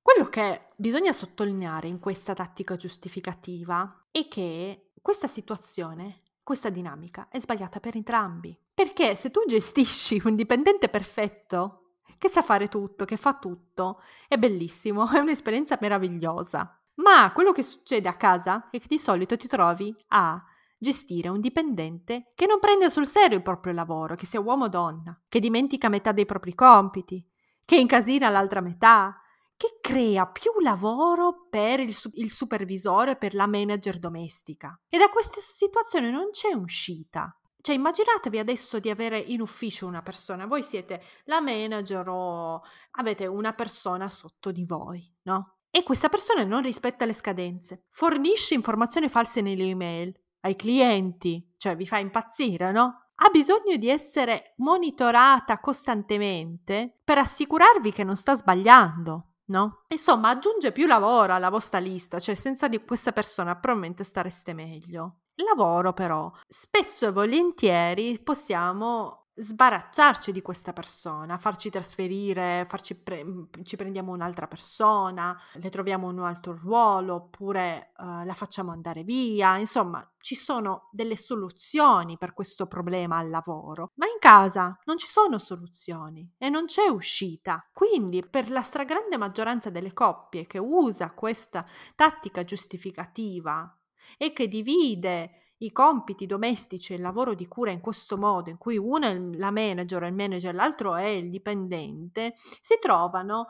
Quello 0.00 0.28
che 0.28 0.68
bisogna 0.76 1.12
sottolineare 1.12 1.88
in 1.88 1.98
questa 1.98 2.32
tattica 2.32 2.76
giustificativa 2.76 4.06
è 4.12 4.28
che 4.28 4.92
questa 5.02 5.26
situazione, 5.26 6.22
questa 6.42 6.70
dinamica 6.70 7.28
è 7.30 7.38
sbagliata 7.38 7.80
per 7.80 7.96
entrambi. 7.96 8.58
Perché 8.72 9.14
se 9.14 9.30
tu 9.30 9.42
gestisci 9.46 10.20
un 10.24 10.34
dipendente 10.34 10.88
perfetto, 10.88 11.94
che 12.18 12.28
sa 12.28 12.42
fare 12.42 12.68
tutto, 12.68 13.04
che 13.04 13.16
fa 13.16 13.34
tutto, 13.34 14.02
è 14.28 14.36
bellissimo, 14.36 15.08
è 15.10 15.18
un'esperienza 15.18 15.78
meravigliosa. 15.80 16.78
Ma 16.94 17.32
quello 17.32 17.52
che 17.52 17.62
succede 17.62 18.08
a 18.08 18.14
casa 18.14 18.68
è 18.70 18.78
che 18.78 18.86
di 18.88 18.98
solito 18.98 19.36
ti 19.36 19.48
trovi 19.48 19.94
a 20.08 20.42
gestire 20.76 21.28
un 21.28 21.40
dipendente 21.40 22.32
che 22.34 22.46
non 22.46 22.58
prende 22.58 22.90
sul 22.90 23.06
serio 23.06 23.36
il 23.36 23.42
proprio 23.42 23.72
lavoro, 23.72 24.14
che 24.14 24.26
sia 24.26 24.40
uomo 24.40 24.64
o 24.64 24.68
donna, 24.68 25.18
che 25.28 25.40
dimentica 25.40 25.88
metà 25.88 26.12
dei 26.12 26.26
propri 26.26 26.54
compiti, 26.54 27.24
che 27.64 27.76
incasina 27.76 28.28
l'altra 28.28 28.60
metà, 28.60 29.20
che 29.60 29.76
crea 29.82 30.26
più 30.26 30.52
lavoro 30.62 31.46
per 31.50 31.80
il, 31.80 31.94
il 32.14 32.30
supervisore, 32.30 33.16
per 33.16 33.34
la 33.34 33.46
manager 33.46 33.98
domestica. 33.98 34.80
E 34.88 34.96
da 34.96 35.10
questa 35.10 35.42
situazione 35.42 36.10
non 36.10 36.30
c'è 36.30 36.54
uscita. 36.54 37.38
Cioè, 37.60 37.74
immaginatevi 37.74 38.38
adesso 38.38 38.78
di 38.78 38.88
avere 38.88 39.18
in 39.18 39.42
ufficio 39.42 39.86
una 39.86 40.00
persona, 40.00 40.46
voi 40.46 40.62
siete 40.62 41.02
la 41.24 41.42
manager 41.42 42.08
o 42.08 42.62
avete 42.92 43.26
una 43.26 43.52
persona 43.52 44.08
sotto 44.08 44.50
di 44.50 44.64
voi, 44.64 45.14
no? 45.24 45.56
E 45.70 45.82
questa 45.82 46.08
persona 46.08 46.42
non 46.44 46.62
rispetta 46.62 47.04
le 47.04 47.12
scadenze, 47.12 47.84
fornisce 47.90 48.54
informazioni 48.54 49.10
false 49.10 49.42
nelle 49.42 49.64
email, 49.64 50.18
ai 50.40 50.56
clienti, 50.56 51.52
cioè 51.58 51.76
vi 51.76 51.86
fa 51.86 51.98
impazzire, 51.98 52.72
no? 52.72 53.08
Ha 53.14 53.28
bisogno 53.28 53.76
di 53.76 53.90
essere 53.90 54.54
monitorata 54.56 55.60
costantemente 55.60 57.00
per 57.04 57.18
assicurarvi 57.18 57.92
che 57.92 58.04
non 58.04 58.16
sta 58.16 58.34
sbagliando, 58.34 59.29
no? 59.50 59.82
Insomma, 59.88 60.30
aggiunge 60.30 60.72
più 60.72 60.86
lavoro 60.86 61.34
alla 61.34 61.50
vostra 61.50 61.78
lista, 61.78 62.18
cioè 62.18 62.34
senza 62.34 62.68
di 62.68 62.82
questa 62.84 63.12
persona 63.12 63.56
probabilmente 63.56 64.04
stareste 64.04 64.54
meglio. 64.54 65.16
Lavoro 65.34 65.92
però, 65.92 66.30
spesso 66.46 67.06
e 67.06 67.12
volentieri 67.12 68.20
possiamo 68.22 69.19
sbaracciarci 69.40 70.32
di 70.32 70.42
questa 70.42 70.72
persona, 70.72 71.38
farci 71.38 71.70
trasferire, 71.70 72.66
farci 72.68 72.94
pre- 72.94 73.24
ci 73.62 73.76
prendiamo 73.76 74.12
un'altra 74.12 74.46
persona, 74.46 75.38
le 75.54 75.70
troviamo 75.70 76.08
un 76.08 76.18
altro 76.20 76.56
ruolo 76.56 77.14
oppure 77.14 77.92
uh, 77.96 78.24
la 78.24 78.34
facciamo 78.34 78.70
andare 78.70 79.02
via, 79.02 79.56
insomma 79.56 80.06
ci 80.20 80.34
sono 80.34 80.88
delle 80.92 81.16
soluzioni 81.16 82.18
per 82.18 82.34
questo 82.34 82.66
problema 82.66 83.16
al 83.16 83.30
lavoro, 83.30 83.92
ma 83.94 84.06
in 84.06 84.18
casa 84.18 84.78
non 84.84 84.98
ci 84.98 85.06
sono 85.06 85.38
soluzioni 85.38 86.30
e 86.36 86.48
non 86.50 86.66
c'è 86.66 86.86
uscita. 86.88 87.66
Quindi 87.72 88.26
per 88.28 88.50
la 88.50 88.62
stragrande 88.62 89.16
maggioranza 89.16 89.70
delle 89.70 89.94
coppie 89.94 90.46
che 90.46 90.58
usa 90.58 91.12
questa 91.12 91.64
tattica 91.94 92.44
giustificativa 92.44 93.74
e 94.18 94.32
che 94.32 94.48
divide 94.48 95.49
i 95.62 95.72
compiti 95.72 96.26
domestici 96.26 96.92
e 96.92 96.96
il 96.96 97.02
lavoro 97.02 97.34
di 97.34 97.46
cura 97.46 97.70
in 97.70 97.80
questo 97.80 98.16
modo, 98.16 98.50
in 98.50 98.58
cui 98.58 98.78
uno 98.78 99.06
è 99.06 99.18
la 99.18 99.50
manager, 99.50 100.02
il 100.04 100.14
manager, 100.14 100.54
l'altro 100.54 100.94
è 100.94 101.06
il 101.06 101.30
dipendente, 101.30 102.34
si 102.60 102.78
trovano 102.80 103.46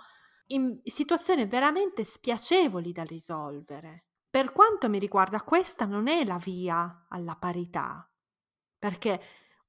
in 0.47 0.81
situazioni 0.85 1.47
veramente 1.47 2.05
spiacevoli 2.05 2.93
da 2.93 3.05
risolvere. 3.05 4.07
Per 4.29 4.53
quanto 4.53 4.89
mi 4.89 4.99
riguarda, 4.99 5.43
questa 5.43 5.85
non 5.85 6.09
è 6.09 6.25
la 6.25 6.39
via 6.39 7.07
alla 7.09 7.37
parità, 7.37 8.09
perché 8.79 9.21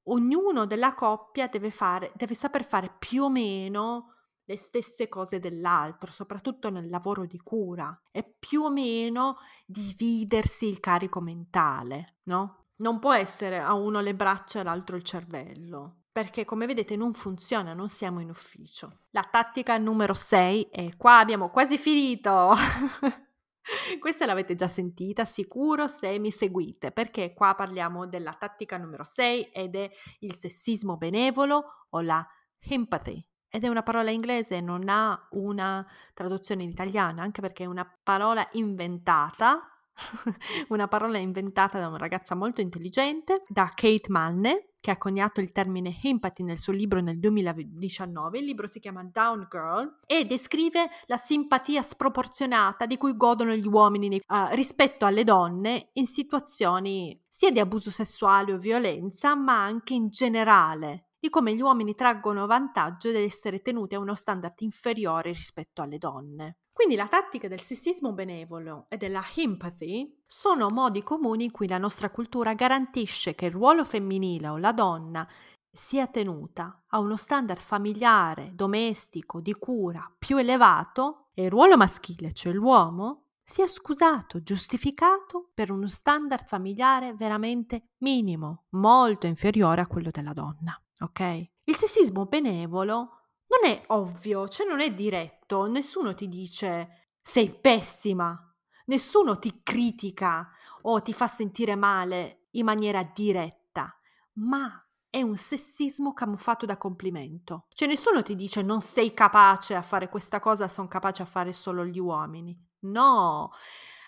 ognuno 0.03 0.65
della 0.65 0.95
coppia 0.95 1.47
deve, 1.47 1.69
fare, 1.69 2.11
deve 2.15 2.33
saper 2.33 2.63
fare 2.63 2.95
più 2.97 3.23
o 3.23 3.29
meno 3.29 4.10
le 4.45 4.57
stesse 4.57 5.07
cose 5.07 5.39
dell'altro, 5.39 6.11
soprattutto 6.11 6.69
nel 6.69 6.89
lavoro 6.89 7.25
di 7.25 7.39
cura, 7.39 7.99
e 8.11 8.23
più 8.23 8.63
o 8.63 8.69
meno 8.69 9.37
dividersi 9.65 10.67
il 10.67 10.79
carico 10.79 11.21
mentale, 11.21 12.17
no? 12.23 12.65
Non 12.77 12.99
può 12.99 13.13
essere 13.13 13.59
a 13.59 13.73
uno 13.73 14.01
le 14.01 14.15
braccia 14.15 14.57
e 14.57 14.61
all'altro 14.61 14.95
il 14.95 15.03
cervello, 15.03 16.01
perché 16.11 16.45
come 16.45 16.65
vedete 16.65 16.95
non 16.95 17.13
funziona, 17.13 17.73
non 17.73 17.89
siamo 17.89 18.19
in 18.19 18.29
ufficio. 18.29 19.01
La 19.11 19.27
tattica 19.29 19.77
numero 19.77 20.13
6 20.13 20.69
è 20.71 20.97
qua 20.97 21.19
abbiamo 21.19 21.49
quasi 21.49 21.77
finito. 21.77 22.53
Questa 23.99 24.25
l'avete 24.25 24.55
già 24.55 24.67
sentita 24.67 25.25
sicuro 25.25 25.87
se 25.87 26.17
mi 26.17 26.31
seguite, 26.31 26.91
perché 26.91 27.33
qua 27.33 27.53
parliamo 27.53 28.07
della 28.07 28.33
tattica 28.33 28.77
numero 28.77 29.03
6 29.03 29.51
ed 29.51 29.75
è 29.75 29.89
il 30.19 30.35
sessismo 30.35 30.97
benevolo 30.97 31.85
o 31.91 32.01
la 32.01 32.27
empathy 32.59 33.23
ed 33.51 33.65
è 33.65 33.67
una 33.67 33.83
parola 33.83 34.11
inglese, 34.11 34.61
non 34.61 34.87
ha 34.87 35.27
una 35.31 35.85
traduzione 36.13 36.63
in 36.63 36.69
italiano, 36.69 37.21
anche 37.21 37.41
perché 37.41 37.65
è 37.65 37.67
una 37.67 37.85
parola 38.01 38.47
inventata, 38.53 39.69
una 40.69 40.87
parola 40.87 41.17
inventata 41.17 41.77
da 41.77 41.89
una 41.89 41.97
ragazza 41.97 42.33
molto 42.33 42.61
intelligente, 42.61 43.43
da 43.49 43.69
Kate 43.75 44.07
Manne, 44.07 44.67
che 44.79 44.89
ha 44.89 44.97
coniato 44.97 45.41
il 45.41 45.51
termine 45.51 45.95
empathy 46.01 46.43
nel 46.43 46.59
suo 46.59 46.71
libro 46.71 47.01
nel 47.01 47.19
2019. 47.19 48.39
Il 48.39 48.45
libro 48.45 48.67
si 48.67 48.79
chiama 48.79 49.03
Down 49.03 49.47
Girl 49.51 49.99
e 50.05 50.25
descrive 50.25 50.89
la 51.07 51.17
simpatia 51.17 51.81
sproporzionata 51.81 52.85
di 52.85 52.95
cui 52.95 53.17
godono 53.17 53.53
gli 53.53 53.67
uomini 53.67 54.15
uh, 54.15 54.55
rispetto 54.55 55.05
alle 55.05 55.25
donne 55.25 55.89
in 55.93 56.07
situazioni 56.07 57.21
sia 57.27 57.51
di 57.51 57.59
abuso 57.59 57.91
sessuale 57.91 58.53
o 58.53 58.57
violenza, 58.57 59.35
ma 59.35 59.61
anche 59.61 59.93
in 59.93 60.07
generale 60.07 61.07
di 61.21 61.29
come 61.29 61.53
gli 61.53 61.61
uomini 61.61 61.93
traggono 61.93 62.47
vantaggio 62.47 63.11
dell'essere 63.11 63.61
tenuti 63.61 63.93
a 63.93 63.99
uno 63.99 64.15
standard 64.15 64.59
inferiore 64.61 65.31
rispetto 65.31 65.83
alle 65.83 65.99
donne. 65.99 66.57
Quindi 66.73 66.95
la 66.95 67.07
tattica 67.07 67.47
del 67.47 67.59
sessismo 67.59 68.11
benevolo 68.11 68.87
e 68.89 68.97
della 68.97 69.23
empathy 69.35 70.23
sono 70.25 70.69
modi 70.69 71.03
comuni 71.03 71.43
in 71.43 71.51
cui 71.51 71.67
la 71.67 71.77
nostra 71.77 72.09
cultura 72.09 72.55
garantisce 72.55 73.35
che 73.35 73.45
il 73.45 73.51
ruolo 73.51 73.85
femminile 73.85 74.47
o 74.47 74.57
la 74.57 74.71
donna 74.71 75.27
sia 75.71 76.07
tenuta 76.07 76.85
a 76.87 76.97
uno 76.97 77.15
standard 77.17 77.61
familiare, 77.61 78.53
domestico, 78.55 79.41
di 79.41 79.53
cura 79.53 80.11
più 80.17 80.37
elevato 80.37 81.27
e 81.35 81.43
il 81.43 81.51
ruolo 81.51 81.77
maschile, 81.77 82.33
cioè 82.33 82.51
l'uomo, 82.51 83.25
sia 83.43 83.67
scusato, 83.67 84.41
giustificato 84.41 85.51
per 85.53 85.69
uno 85.69 85.87
standard 85.87 86.47
familiare 86.47 87.13
veramente 87.13 87.89
minimo, 87.99 88.63
molto 88.69 89.27
inferiore 89.27 89.81
a 89.81 89.87
quello 89.87 90.09
della 90.09 90.33
donna 90.33 90.81
ok? 91.01 91.49
Il 91.65 91.75
sessismo 91.75 92.25
benevolo 92.25 93.21
non 93.47 93.69
è 93.69 93.83
ovvio, 93.87 94.47
cioè 94.47 94.67
non 94.67 94.79
è 94.79 94.93
diretto, 94.93 95.67
nessuno 95.67 96.13
ti 96.13 96.27
dice 96.27 97.09
sei 97.21 97.49
pessima, 97.49 98.37
nessuno 98.85 99.37
ti 99.37 99.61
critica 99.61 100.49
o 100.83 101.01
ti 101.01 101.13
fa 101.13 101.27
sentire 101.27 101.75
male 101.75 102.47
in 102.51 102.65
maniera 102.65 103.03
diretta, 103.03 103.95
ma 104.33 104.83
è 105.09 105.21
un 105.21 105.35
sessismo 105.35 106.13
camuffato 106.13 106.65
da 106.65 106.77
complimento. 106.77 107.65
Cioè 107.73 107.87
nessuno 107.87 108.23
ti 108.23 108.35
dice 108.35 108.61
non 108.61 108.79
sei 108.79 109.13
capace 109.13 109.75
a 109.75 109.81
fare 109.81 110.07
questa 110.07 110.39
cosa, 110.39 110.69
sono 110.69 110.87
capaci 110.87 111.21
a 111.21 111.25
fare 111.25 111.51
solo 111.51 111.85
gli 111.85 111.99
uomini. 111.99 112.57
No, 112.83 113.51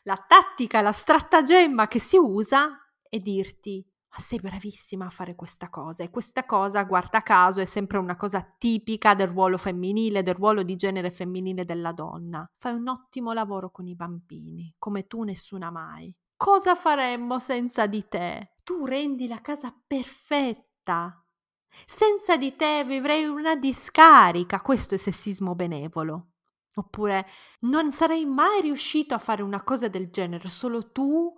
la 0.03 0.25
tattica, 0.25 0.81
la 0.81 0.93
stratagemma 0.93 1.87
che 1.87 1.99
si 1.99 2.17
usa 2.17 2.79
è 3.01 3.19
dirti 3.19 3.85
sei 4.21 4.39
bravissima 4.39 5.05
a 5.05 5.09
fare 5.09 5.35
questa 5.35 5.69
cosa 5.69 6.03
e 6.03 6.09
questa 6.09 6.45
cosa, 6.45 6.83
guarda 6.83 7.21
caso, 7.21 7.61
è 7.61 7.65
sempre 7.65 7.97
una 7.97 8.15
cosa 8.15 8.41
tipica 8.57 9.15
del 9.15 9.27
ruolo 9.27 9.57
femminile, 9.57 10.21
del 10.21 10.35
ruolo 10.35 10.61
di 10.63 10.75
genere 10.75 11.11
femminile 11.11 11.65
della 11.65 11.91
donna. 11.91 12.47
Fai 12.57 12.73
un 12.73 12.87
ottimo 12.87 13.33
lavoro 13.33 13.71
con 13.71 13.87
i 13.87 13.95
bambini, 13.95 14.73
come 14.77 15.07
tu 15.07 15.23
nessuna 15.23 15.71
mai. 15.71 16.15
Cosa 16.35 16.75
faremmo 16.75 17.39
senza 17.39 17.87
di 17.87 18.07
te? 18.07 18.53
Tu 18.63 18.85
rendi 18.85 19.27
la 19.27 19.41
casa 19.41 19.73
perfetta. 19.87 21.23
Senza 21.85 22.37
di 22.37 22.55
te 22.55 22.83
vivrei 22.85 23.25
una 23.25 23.55
discarica, 23.55 24.61
questo 24.61 24.95
è 24.95 24.97
sessismo 24.97 25.55
benevolo. 25.55 26.27
Oppure 26.75 27.25
non 27.61 27.91
sarei 27.91 28.25
mai 28.25 28.61
riuscito 28.61 29.13
a 29.13 29.19
fare 29.19 29.41
una 29.41 29.63
cosa 29.63 29.87
del 29.87 30.09
genere, 30.09 30.49
solo 30.49 30.91
tu 30.91 31.33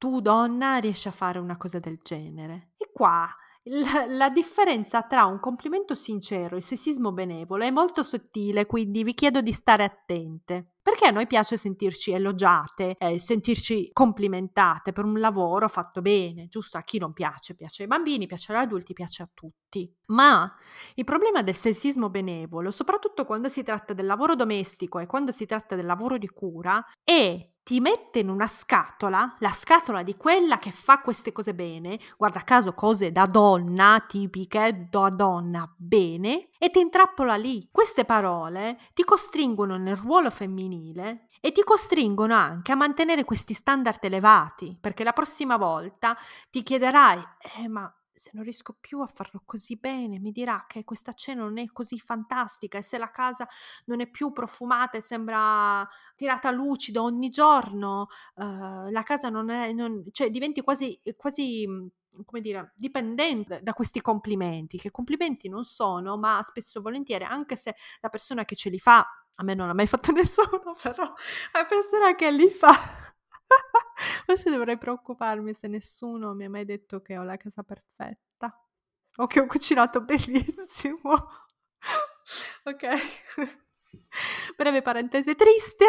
tu 0.00 0.22
donna 0.22 0.78
riesci 0.78 1.08
a 1.08 1.10
fare 1.10 1.38
una 1.38 1.58
cosa 1.58 1.78
del 1.78 2.00
genere. 2.02 2.70
E 2.78 2.90
qua 2.90 3.28
la, 3.64 4.06
la, 4.08 4.30
differenza 4.30 5.02
tra 5.02 5.26
un 5.26 5.38
complimento 5.38 5.94
sincero 5.94 6.56
e 6.56 6.62
sessismo 6.62 7.12
benevolo 7.12 7.64
è 7.64 7.70
molto 7.70 8.02
sottile, 8.02 8.64
quindi 8.64 9.04
vi 9.04 9.12
chiedo 9.12 9.42
di 9.42 9.52
stare 9.52 9.84
attente. 9.84 10.76
Perché 10.80 11.08
a 11.08 11.10
noi 11.10 11.26
piace 11.26 11.58
sentirci 11.58 12.12
elogiate, 12.12 12.96
eh, 12.96 13.18
sentirci 13.18 13.90
complimentate 13.92 14.92
per 14.92 15.04
un 15.04 15.20
lavoro 15.20 15.68
fatto 15.68 16.00
bene, 16.00 16.48
giusto? 16.48 16.78
A 16.78 16.82
chi 16.82 16.96
non 16.96 17.12
piace? 17.12 17.54
Piace 17.54 17.82
ai 17.82 17.88
bambini, 17.88 18.26
piace 18.26 18.52
agli 18.52 18.62
adulti, 18.62 18.94
piace 18.94 19.22
a 19.22 19.28
tutti. 19.32 19.94
Ma 20.06 20.50
il 20.94 21.04
problema 21.04 21.42
del 21.42 21.54
sessismo 21.54 22.08
benevolo, 22.08 22.70
soprattutto 22.70 23.26
quando 23.26 23.50
si 23.50 23.62
tratta 23.62 23.92
del 23.92 24.06
lavoro 24.06 24.34
domestico 24.34 24.98
e 24.98 25.04
quando 25.04 25.30
si 25.30 25.44
tratta 25.44 25.76
del 25.76 25.84
lavoro 25.84 26.16
di 26.16 26.28
cura, 26.30 26.82
è 27.04 27.46
ti 27.70 27.78
mette 27.78 28.18
in 28.18 28.28
una 28.28 28.48
scatola, 28.48 29.36
la 29.38 29.52
scatola 29.52 30.02
di 30.02 30.16
quella 30.16 30.58
che 30.58 30.72
fa 30.72 30.98
queste 30.98 31.30
cose 31.30 31.54
bene, 31.54 32.00
guarda 32.16 32.42
caso 32.42 32.74
cose 32.74 33.12
da 33.12 33.26
donna, 33.26 34.04
tipiche 34.08 34.88
da 34.90 35.08
donna 35.08 35.72
bene, 35.76 36.48
e 36.58 36.72
ti 36.72 36.80
intrappola 36.80 37.36
lì. 37.36 37.68
Queste 37.70 38.04
parole 38.04 38.76
ti 38.92 39.04
costringono 39.04 39.76
nel 39.76 39.94
ruolo 39.94 40.30
femminile 40.30 41.28
e 41.40 41.52
ti 41.52 41.62
costringono 41.62 42.34
anche 42.34 42.72
a 42.72 42.74
mantenere 42.74 43.22
questi 43.22 43.54
standard 43.54 44.02
elevati, 44.02 44.76
perché 44.80 45.04
la 45.04 45.12
prossima 45.12 45.56
volta 45.56 46.16
ti 46.50 46.64
chiederai, 46.64 47.22
eh, 47.58 47.68
ma 47.68 47.88
se 48.20 48.28
non 48.34 48.42
riesco 48.42 48.76
più 48.78 49.00
a 49.00 49.06
farlo 49.06 49.40
così 49.46 49.76
bene, 49.76 50.18
mi 50.18 50.30
dirà 50.30 50.66
che 50.68 50.84
questa 50.84 51.14
cena 51.14 51.40
non 51.40 51.56
è 51.56 51.64
così 51.72 51.98
fantastica 51.98 52.76
e 52.76 52.82
se 52.82 52.98
la 52.98 53.10
casa 53.10 53.48
non 53.86 54.02
è 54.02 54.10
più 54.10 54.30
profumata 54.30 54.98
e 54.98 55.00
sembra 55.00 55.88
tirata 56.16 56.50
lucido 56.50 57.02
ogni 57.02 57.30
giorno, 57.30 58.08
uh, 58.34 58.90
la 58.90 59.02
casa 59.04 59.30
non 59.30 59.48
è, 59.48 59.72
non, 59.72 60.04
cioè 60.12 60.28
diventi 60.28 60.60
quasi, 60.60 61.00
quasi 61.16 61.66
mhmm, 61.66 61.88
come 62.26 62.42
dire, 62.42 62.74
dipendente 62.76 63.60
da 63.62 63.72
questi 63.72 64.02
complimenti, 64.02 64.76
che 64.76 64.90
complimenti 64.90 65.48
non 65.48 65.64
sono, 65.64 66.18
ma 66.18 66.42
spesso 66.42 66.78
e 66.78 66.82
volentieri, 66.82 67.24
anche 67.24 67.56
se 67.56 67.74
la 68.02 68.10
persona 68.10 68.44
che 68.44 68.54
ce 68.54 68.68
li 68.68 68.78
fa, 68.78 68.98
a 69.36 69.42
me 69.42 69.54
non 69.54 69.70
ha 69.70 69.74
mai 69.74 69.86
fatto 69.86 70.12
nessuno, 70.12 70.76
però 70.82 71.10
la 71.54 71.64
persona 71.64 72.14
che 72.14 72.30
li 72.30 72.50
fa 72.50 72.74
Forse 74.24 74.50
dovrei 74.50 74.78
preoccuparmi 74.78 75.52
se 75.54 75.68
nessuno 75.68 76.34
mi 76.34 76.44
ha 76.44 76.50
mai 76.50 76.64
detto 76.64 77.00
che 77.02 77.18
ho 77.18 77.22
la 77.22 77.36
casa 77.36 77.62
perfetta 77.62 78.58
o 79.16 79.26
che 79.26 79.40
ho 79.40 79.46
cucinato 79.46 80.00
benissimo. 80.04 81.28
ok. 82.64 82.84
Breve 84.56 84.82
parentesi 84.82 85.34
triste. 85.34 85.86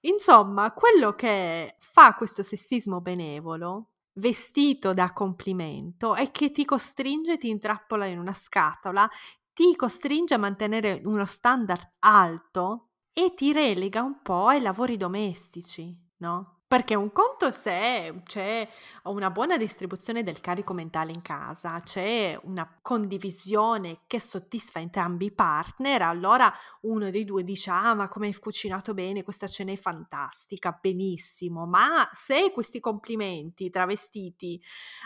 Insomma, 0.00 0.72
quello 0.72 1.14
che 1.14 1.76
fa 1.80 2.14
questo 2.14 2.42
sessismo 2.42 3.00
benevolo, 3.00 3.90
vestito 4.14 4.94
da 4.94 5.12
complimento, 5.12 6.14
è 6.14 6.30
che 6.30 6.52
ti 6.52 6.64
costringe, 6.64 7.38
ti 7.38 7.48
intrappola 7.48 8.06
in 8.06 8.18
una 8.18 8.32
scatola, 8.32 9.08
ti 9.52 9.74
costringe 9.74 10.34
a 10.34 10.38
mantenere 10.38 11.00
uno 11.04 11.24
standard 11.24 11.94
alto 12.00 12.90
e 13.12 13.32
ti 13.34 13.52
relega 13.52 14.02
un 14.02 14.20
po' 14.22 14.46
ai 14.46 14.60
lavori 14.60 14.96
domestici, 14.96 15.96
no? 16.18 16.55
Perché 16.68 16.96
un 16.96 17.12
conto 17.12 17.52
se 17.52 18.22
c'è 18.24 18.68
una 19.04 19.30
buona 19.30 19.56
distribuzione 19.56 20.24
del 20.24 20.40
carico 20.40 20.72
mentale 20.72 21.12
in 21.12 21.22
casa, 21.22 21.78
c'è 21.78 22.36
una 22.42 22.68
condivisione 22.82 24.00
che 24.08 24.18
soddisfa 24.18 24.80
entrambi 24.80 25.26
i 25.26 25.30
partner, 25.32 26.02
allora 26.02 26.52
uno 26.82 27.08
dei 27.10 27.24
due 27.24 27.44
dice: 27.44 27.70
"Ah, 27.70 27.94
ma 27.94 28.08
come 28.08 28.26
hai 28.26 28.34
cucinato 28.34 28.94
bene, 28.94 29.22
questa 29.22 29.46
cena 29.46 29.70
è 29.70 29.76
fantastica, 29.76 30.76
benissimo". 30.80 31.66
Ma 31.66 32.08
se 32.12 32.50
questi 32.52 32.80
complimenti 32.80 33.70
travestiti 33.70 34.60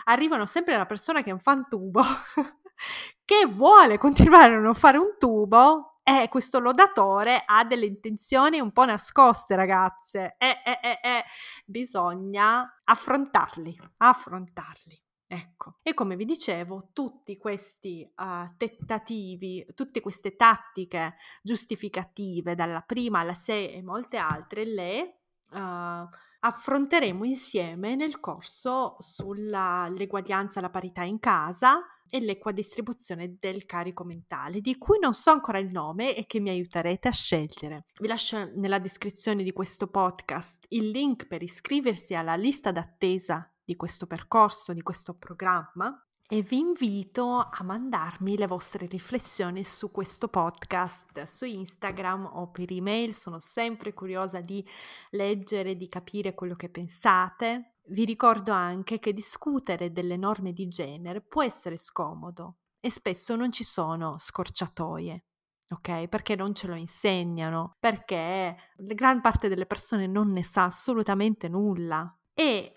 arrivano 0.05 0.47
sempre 0.47 0.73
dalla 0.73 0.87
persona 0.87 1.21
che 1.21 1.29
è 1.29 1.33
un 1.33 1.39
fantubo, 1.39 2.01
che 3.23 3.45
vuole 3.45 3.99
continuare 3.99 4.55
a 4.55 4.59
non 4.59 4.73
fare 4.73 4.97
un 4.97 5.15
tubo, 5.19 5.90
eh, 6.03 6.27
questo 6.29 6.59
lodatore 6.59 7.43
ha 7.45 7.63
delle 7.63 7.85
intenzioni 7.85 8.59
un 8.59 8.71
po' 8.71 8.85
nascoste, 8.85 9.55
ragazze. 9.55 10.35
Eh, 10.37 10.61
eh, 10.65 10.79
eh, 10.81 10.99
eh. 11.01 11.23
Bisogna 11.65 12.81
affrontarli, 12.83 13.79
affrontarli. 13.97 15.01
Ecco, 15.27 15.77
e 15.81 15.93
come 15.93 16.17
vi 16.17 16.25
dicevo, 16.25 16.89
tutti 16.91 17.37
questi 17.37 18.05
uh, 18.17 18.57
tentativi, 18.57 19.65
tutte 19.73 20.01
queste 20.01 20.35
tattiche 20.35 21.15
giustificative, 21.41 22.53
dalla 22.53 22.81
prima 22.81 23.19
alla 23.19 23.33
sei 23.33 23.71
e 23.71 23.81
molte 23.81 24.17
altre, 24.17 24.65
le 24.65 25.19
uh, 25.51 26.09
affronteremo 26.41 27.23
insieme 27.23 27.95
nel 27.95 28.19
corso 28.19 28.95
sull'eguaglianza, 28.97 30.59
la 30.59 30.69
parità 30.69 31.03
in 31.03 31.19
casa 31.19 31.81
e 32.11 32.19
l'equa 32.19 32.51
distribuzione 32.51 33.37
del 33.39 33.65
carico 33.65 34.03
mentale, 34.03 34.61
di 34.61 34.77
cui 34.77 34.99
non 34.99 35.13
so 35.13 35.31
ancora 35.31 35.57
il 35.57 35.71
nome 35.71 36.15
e 36.15 36.25
che 36.27 36.39
mi 36.39 36.49
aiuterete 36.49 37.07
a 37.07 37.11
scegliere. 37.11 37.85
Vi 37.99 38.07
lascio 38.07 38.51
nella 38.55 38.79
descrizione 38.79 39.41
di 39.41 39.53
questo 39.53 39.87
podcast 39.87 40.65
il 40.69 40.89
link 40.89 41.25
per 41.25 41.41
iscriversi 41.41 42.13
alla 42.13 42.35
lista 42.35 42.71
d'attesa 42.71 43.49
di 43.63 43.75
questo 43.77 44.05
percorso, 44.05 44.73
di 44.73 44.81
questo 44.81 45.15
programma 45.15 46.05
e 46.33 46.41
vi 46.41 46.59
invito 46.59 47.39
a 47.39 47.61
mandarmi 47.61 48.37
le 48.37 48.47
vostre 48.47 48.85
riflessioni 48.85 49.65
su 49.65 49.91
questo 49.91 50.29
podcast 50.29 51.23
su 51.23 51.43
Instagram 51.43 52.25
o 52.25 52.49
per 52.49 52.71
email. 52.71 53.13
Sono 53.13 53.39
sempre 53.39 53.93
curiosa 53.93 54.39
di 54.39 54.65
leggere, 55.09 55.75
di 55.75 55.89
capire 55.89 56.33
quello 56.33 56.55
che 56.55 56.69
pensate. 56.69 57.70
Vi 57.83 58.05
ricordo 58.05 58.51
anche 58.51 58.99
che 58.99 59.13
discutere 59.13 59.91
delle 59.91 60.15
norme 60.15 60.53
di 60.53 60.67
genere 60.67 61.21
può 61.21 61.43
essere 61.43 61.77
scomodo 61.77 62.57
e 62.79 62.89
spesso 62.89 63.35
non 63.35 63.51
ci 63.51 63.63
sono 63.63 64.17
scorciatoie. 64.17 65.25
Ok? 65.71 66.07
Perché 66.07 66.35
non 66.35 66.53
ce 66.53 66.67
lo 66.67 66.75
insegnano, 66.75 67.77
perché 67.79 68.57
la 68.75 68.93
gran 68.93 69.21
parte 69.21 69.47
delle 69.47 69.65
persone 69.65 70.05
non 70.05 70.31
ne 70.31 70.43
sa 70.43 70.65
assolutamente 70.65 71.47
nulla. 71.47 72.13
E 72.33 72.73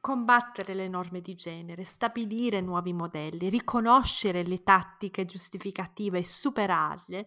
combattere 0.00 0.74
le 0.74 0.86
norme 0.86 1.20
di 1.20 1.34
genere, 1.34 1.82
stabilire 1.84 2.60
nuovi 2.60 2.92
modelli, 2.92 3.48
riconoscere 3.48 4.44
le 4.44 4.62
tattiche 4.62 5.24
giustificative 5.24 6.18
e 6.18 6.24
superarle, 6.24 7.26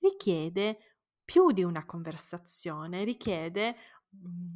richiede 0.00 0.78
più 1.24 1.52
di 1.52 1.62
una 1.62 1.86
conversazione, 1.86 3.04
richiede 3.04 3.76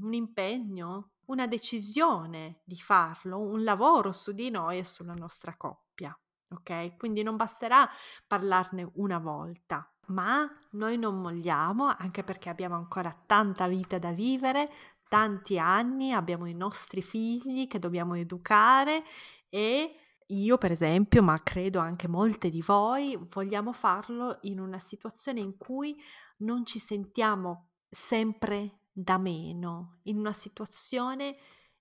un 0.00 0.12
impegno, 0.12 1.12
una 1.26 1.46
decisione 1.46 2.60
di 2.64 2.76
farlo, 2.76 3.38
un 3.38 3.62
lavoro 3.62 4.12
su 4.12 4.32
di 4.32 4.50
noi 4.50 4.78
e 4.78 4.84
sulla 4.84 5.14
nostra 5.14 5.56
coppia. 5.56 6.16
Ok? 6.48 6.96
Quindi 6.96 7.22
non 7.22 7.36
basterà 7.36 7.88
parlarne 8.26 8.90
una 8.94 9.18
volta, 9.18 9.90
ma 10.06 10.48
noi 10.72 10.98
non 10.98 11.20
molliamo 11.20 11.86
anche 11.96 12.22
perché 12.22 12.48
abbiamo 12.48 12.76
ancora 12.76 13.16
tanta 13.26 13.66
vita 13.66 13.98
da 13.98 14.12
vivere, 14.12 14.70
tanti 15.08 15.58
anni, 15.58 16.12
abbiamo 16.12 16.46
i 16.46 16.54
nostri 16.54 17.02
figli 17.02 17.66
che 17.66 17.78
dobbiamo 17.78 18.14
educare 18.14 19.04
e 19.48 19.98
io 20.26 20.58
per 20.58 20.70
esempio, 20.72 21.22
ma 21.22 21.40
credo 21.42 21.78
anche 21.78 22.08
molte 22.08 22.50
di 22.50 22.62
voi, 22.62 23.18
vogliamo 23.32 23.72
farlo 23.72 24.38
in 24.42 24.58
una 24.58 24.78
situazione 24.78 25.40
in 25.40 25.56
cui 25.56 25.94
non 26.38 26.64
ci 26.64 26.78
sentiamo 26.78 27.68
sempre 27.88 28.80
da 28.94 29.18
meno, 29.18 29.98
in 30.04 30.18
una 30.18 30.32
situazione 30.32 31.36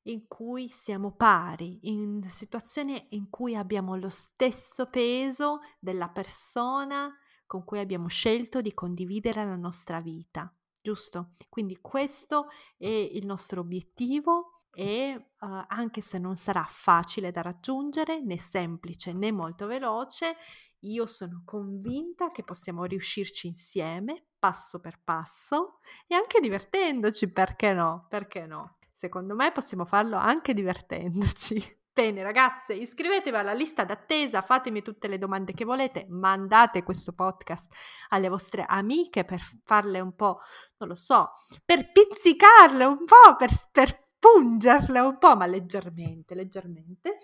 in 0.08 0.28
cui 0.28 0.70
siamo 0.70 1.14
pari, 1.14 1.80
in 1.84 2.18
una 2.18 2.30
situazione 2.30 3.06
in 3.12 3.30
cui 3.30 3.56
abbiamo 3.56 3.96
lo 3.96 4.10
stesso 4.10 4.90
peso 4.90 5.60
della 5.80 6.10
persona 6.10 7.16
con 7.46 7.64
cui 7.64 7.80
abbiamo 7.80 8.08
scelto 8.08 8.60
di 8.60 8.74
condividere 8.74 9.46
la 9.46 9.56
nostra 9.56 10.02
vita 10.02 10.54
giusto? 10.84 11.36
Quindi 11.48 11.80
questo 11.80 12.48
è 12.78 12.88
il 12.88 13.26
nostro 13.26 13.62
obiettivo 13.62 14.66
e 14.74 15.30
uh, 15.40 15.48
anche 15.68 16.02
se 16.02 16.18
non 16.18 16.36
sarà 16.36 16.66
facile 16.68 17.32
da 17.32 17.42
raggiungere, 17.42 18.22
né 18.22 18.38
semplice 18.38 19.14
né 19.14 19.32
molto 19.32 19.66
veloce, 19.66 20.36
io 20.84 21.06
sono 21.06 21.44
convinta 21.46 22.30
che 22.30 22.44
possiamo 22.44 22.84
riuscirci 22.86 23.48
insieme, 23.48 24.26
passo 24.40 24.80
per 24.80 25.00
passo 25.04 25.80
e 26.08 26.16
anche 26.16 26.40
divertendoci, 26.40 27.32
perché 27.32 27.74
no? 27.74 28.06
Perché 28.10 28.46
no? 28.46 28.78
Secondo 28.92 29.36
me 29.36 29.52
possiamo 29.52 29.86
farlo 29.86 30.18
anche 30.18 30.54
divertendoci. 30.54 31.78
Bene 31.94 32.24
ragazze, 32.24 32.74
iscrivetevi 32.74 33.38
alla 33.38 33.54
lista 33.54 33.84
d'attesa, 33.84 34.42
fatemi 34.42 34.82
tutte 34.82 35.08
le 35.08 35.20
domande 35.20 35.54
che 35.54 35.64
volete, 35.64 36.08
mandate 36.10 36.82
questo 36.82 37.14
podcast 37.14 37.72
alle 38.10 38.30
vostre 38.30 38.66
amiche 38.68 39.24
per 39.24 39.40
farle 39.64 40.00
un 40.00 40.16
po', 40.16 40.40
non 40.78 40.90
lo 40.90 40.96
so, 40.96 41.34
per 41.64 41.92
pizzicarle 41.92 42.84
un 42.86 43.06
po', 43.06 43.36
per, 43.38 43.52
per 43.72 44.08
pungerle 44.18 45.00
un 45.02 45.18
po', 45.20 45.36
ma 45.36 45.46
leggermente, 45.46 46.34
leggermente. 46.34 47.20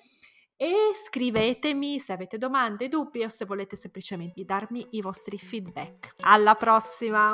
E 0.62 0.94
scrivetemi 1.06 2.00
se 2.00 2.12
avete 2.12 2.38
domande, 2.38 2.90
dubbi 2.90 3.24
o 3.24 3.30
se 3.30 3.46
volete 3.46 3.78
semplicemente 3.78 4.44
darmi 4.44 4.86
i 4.90 5.02
vostri 5.02 5.38
feedback. 5.38 6.16
Alla 6.20 6.56
prossima! 6.56 7.34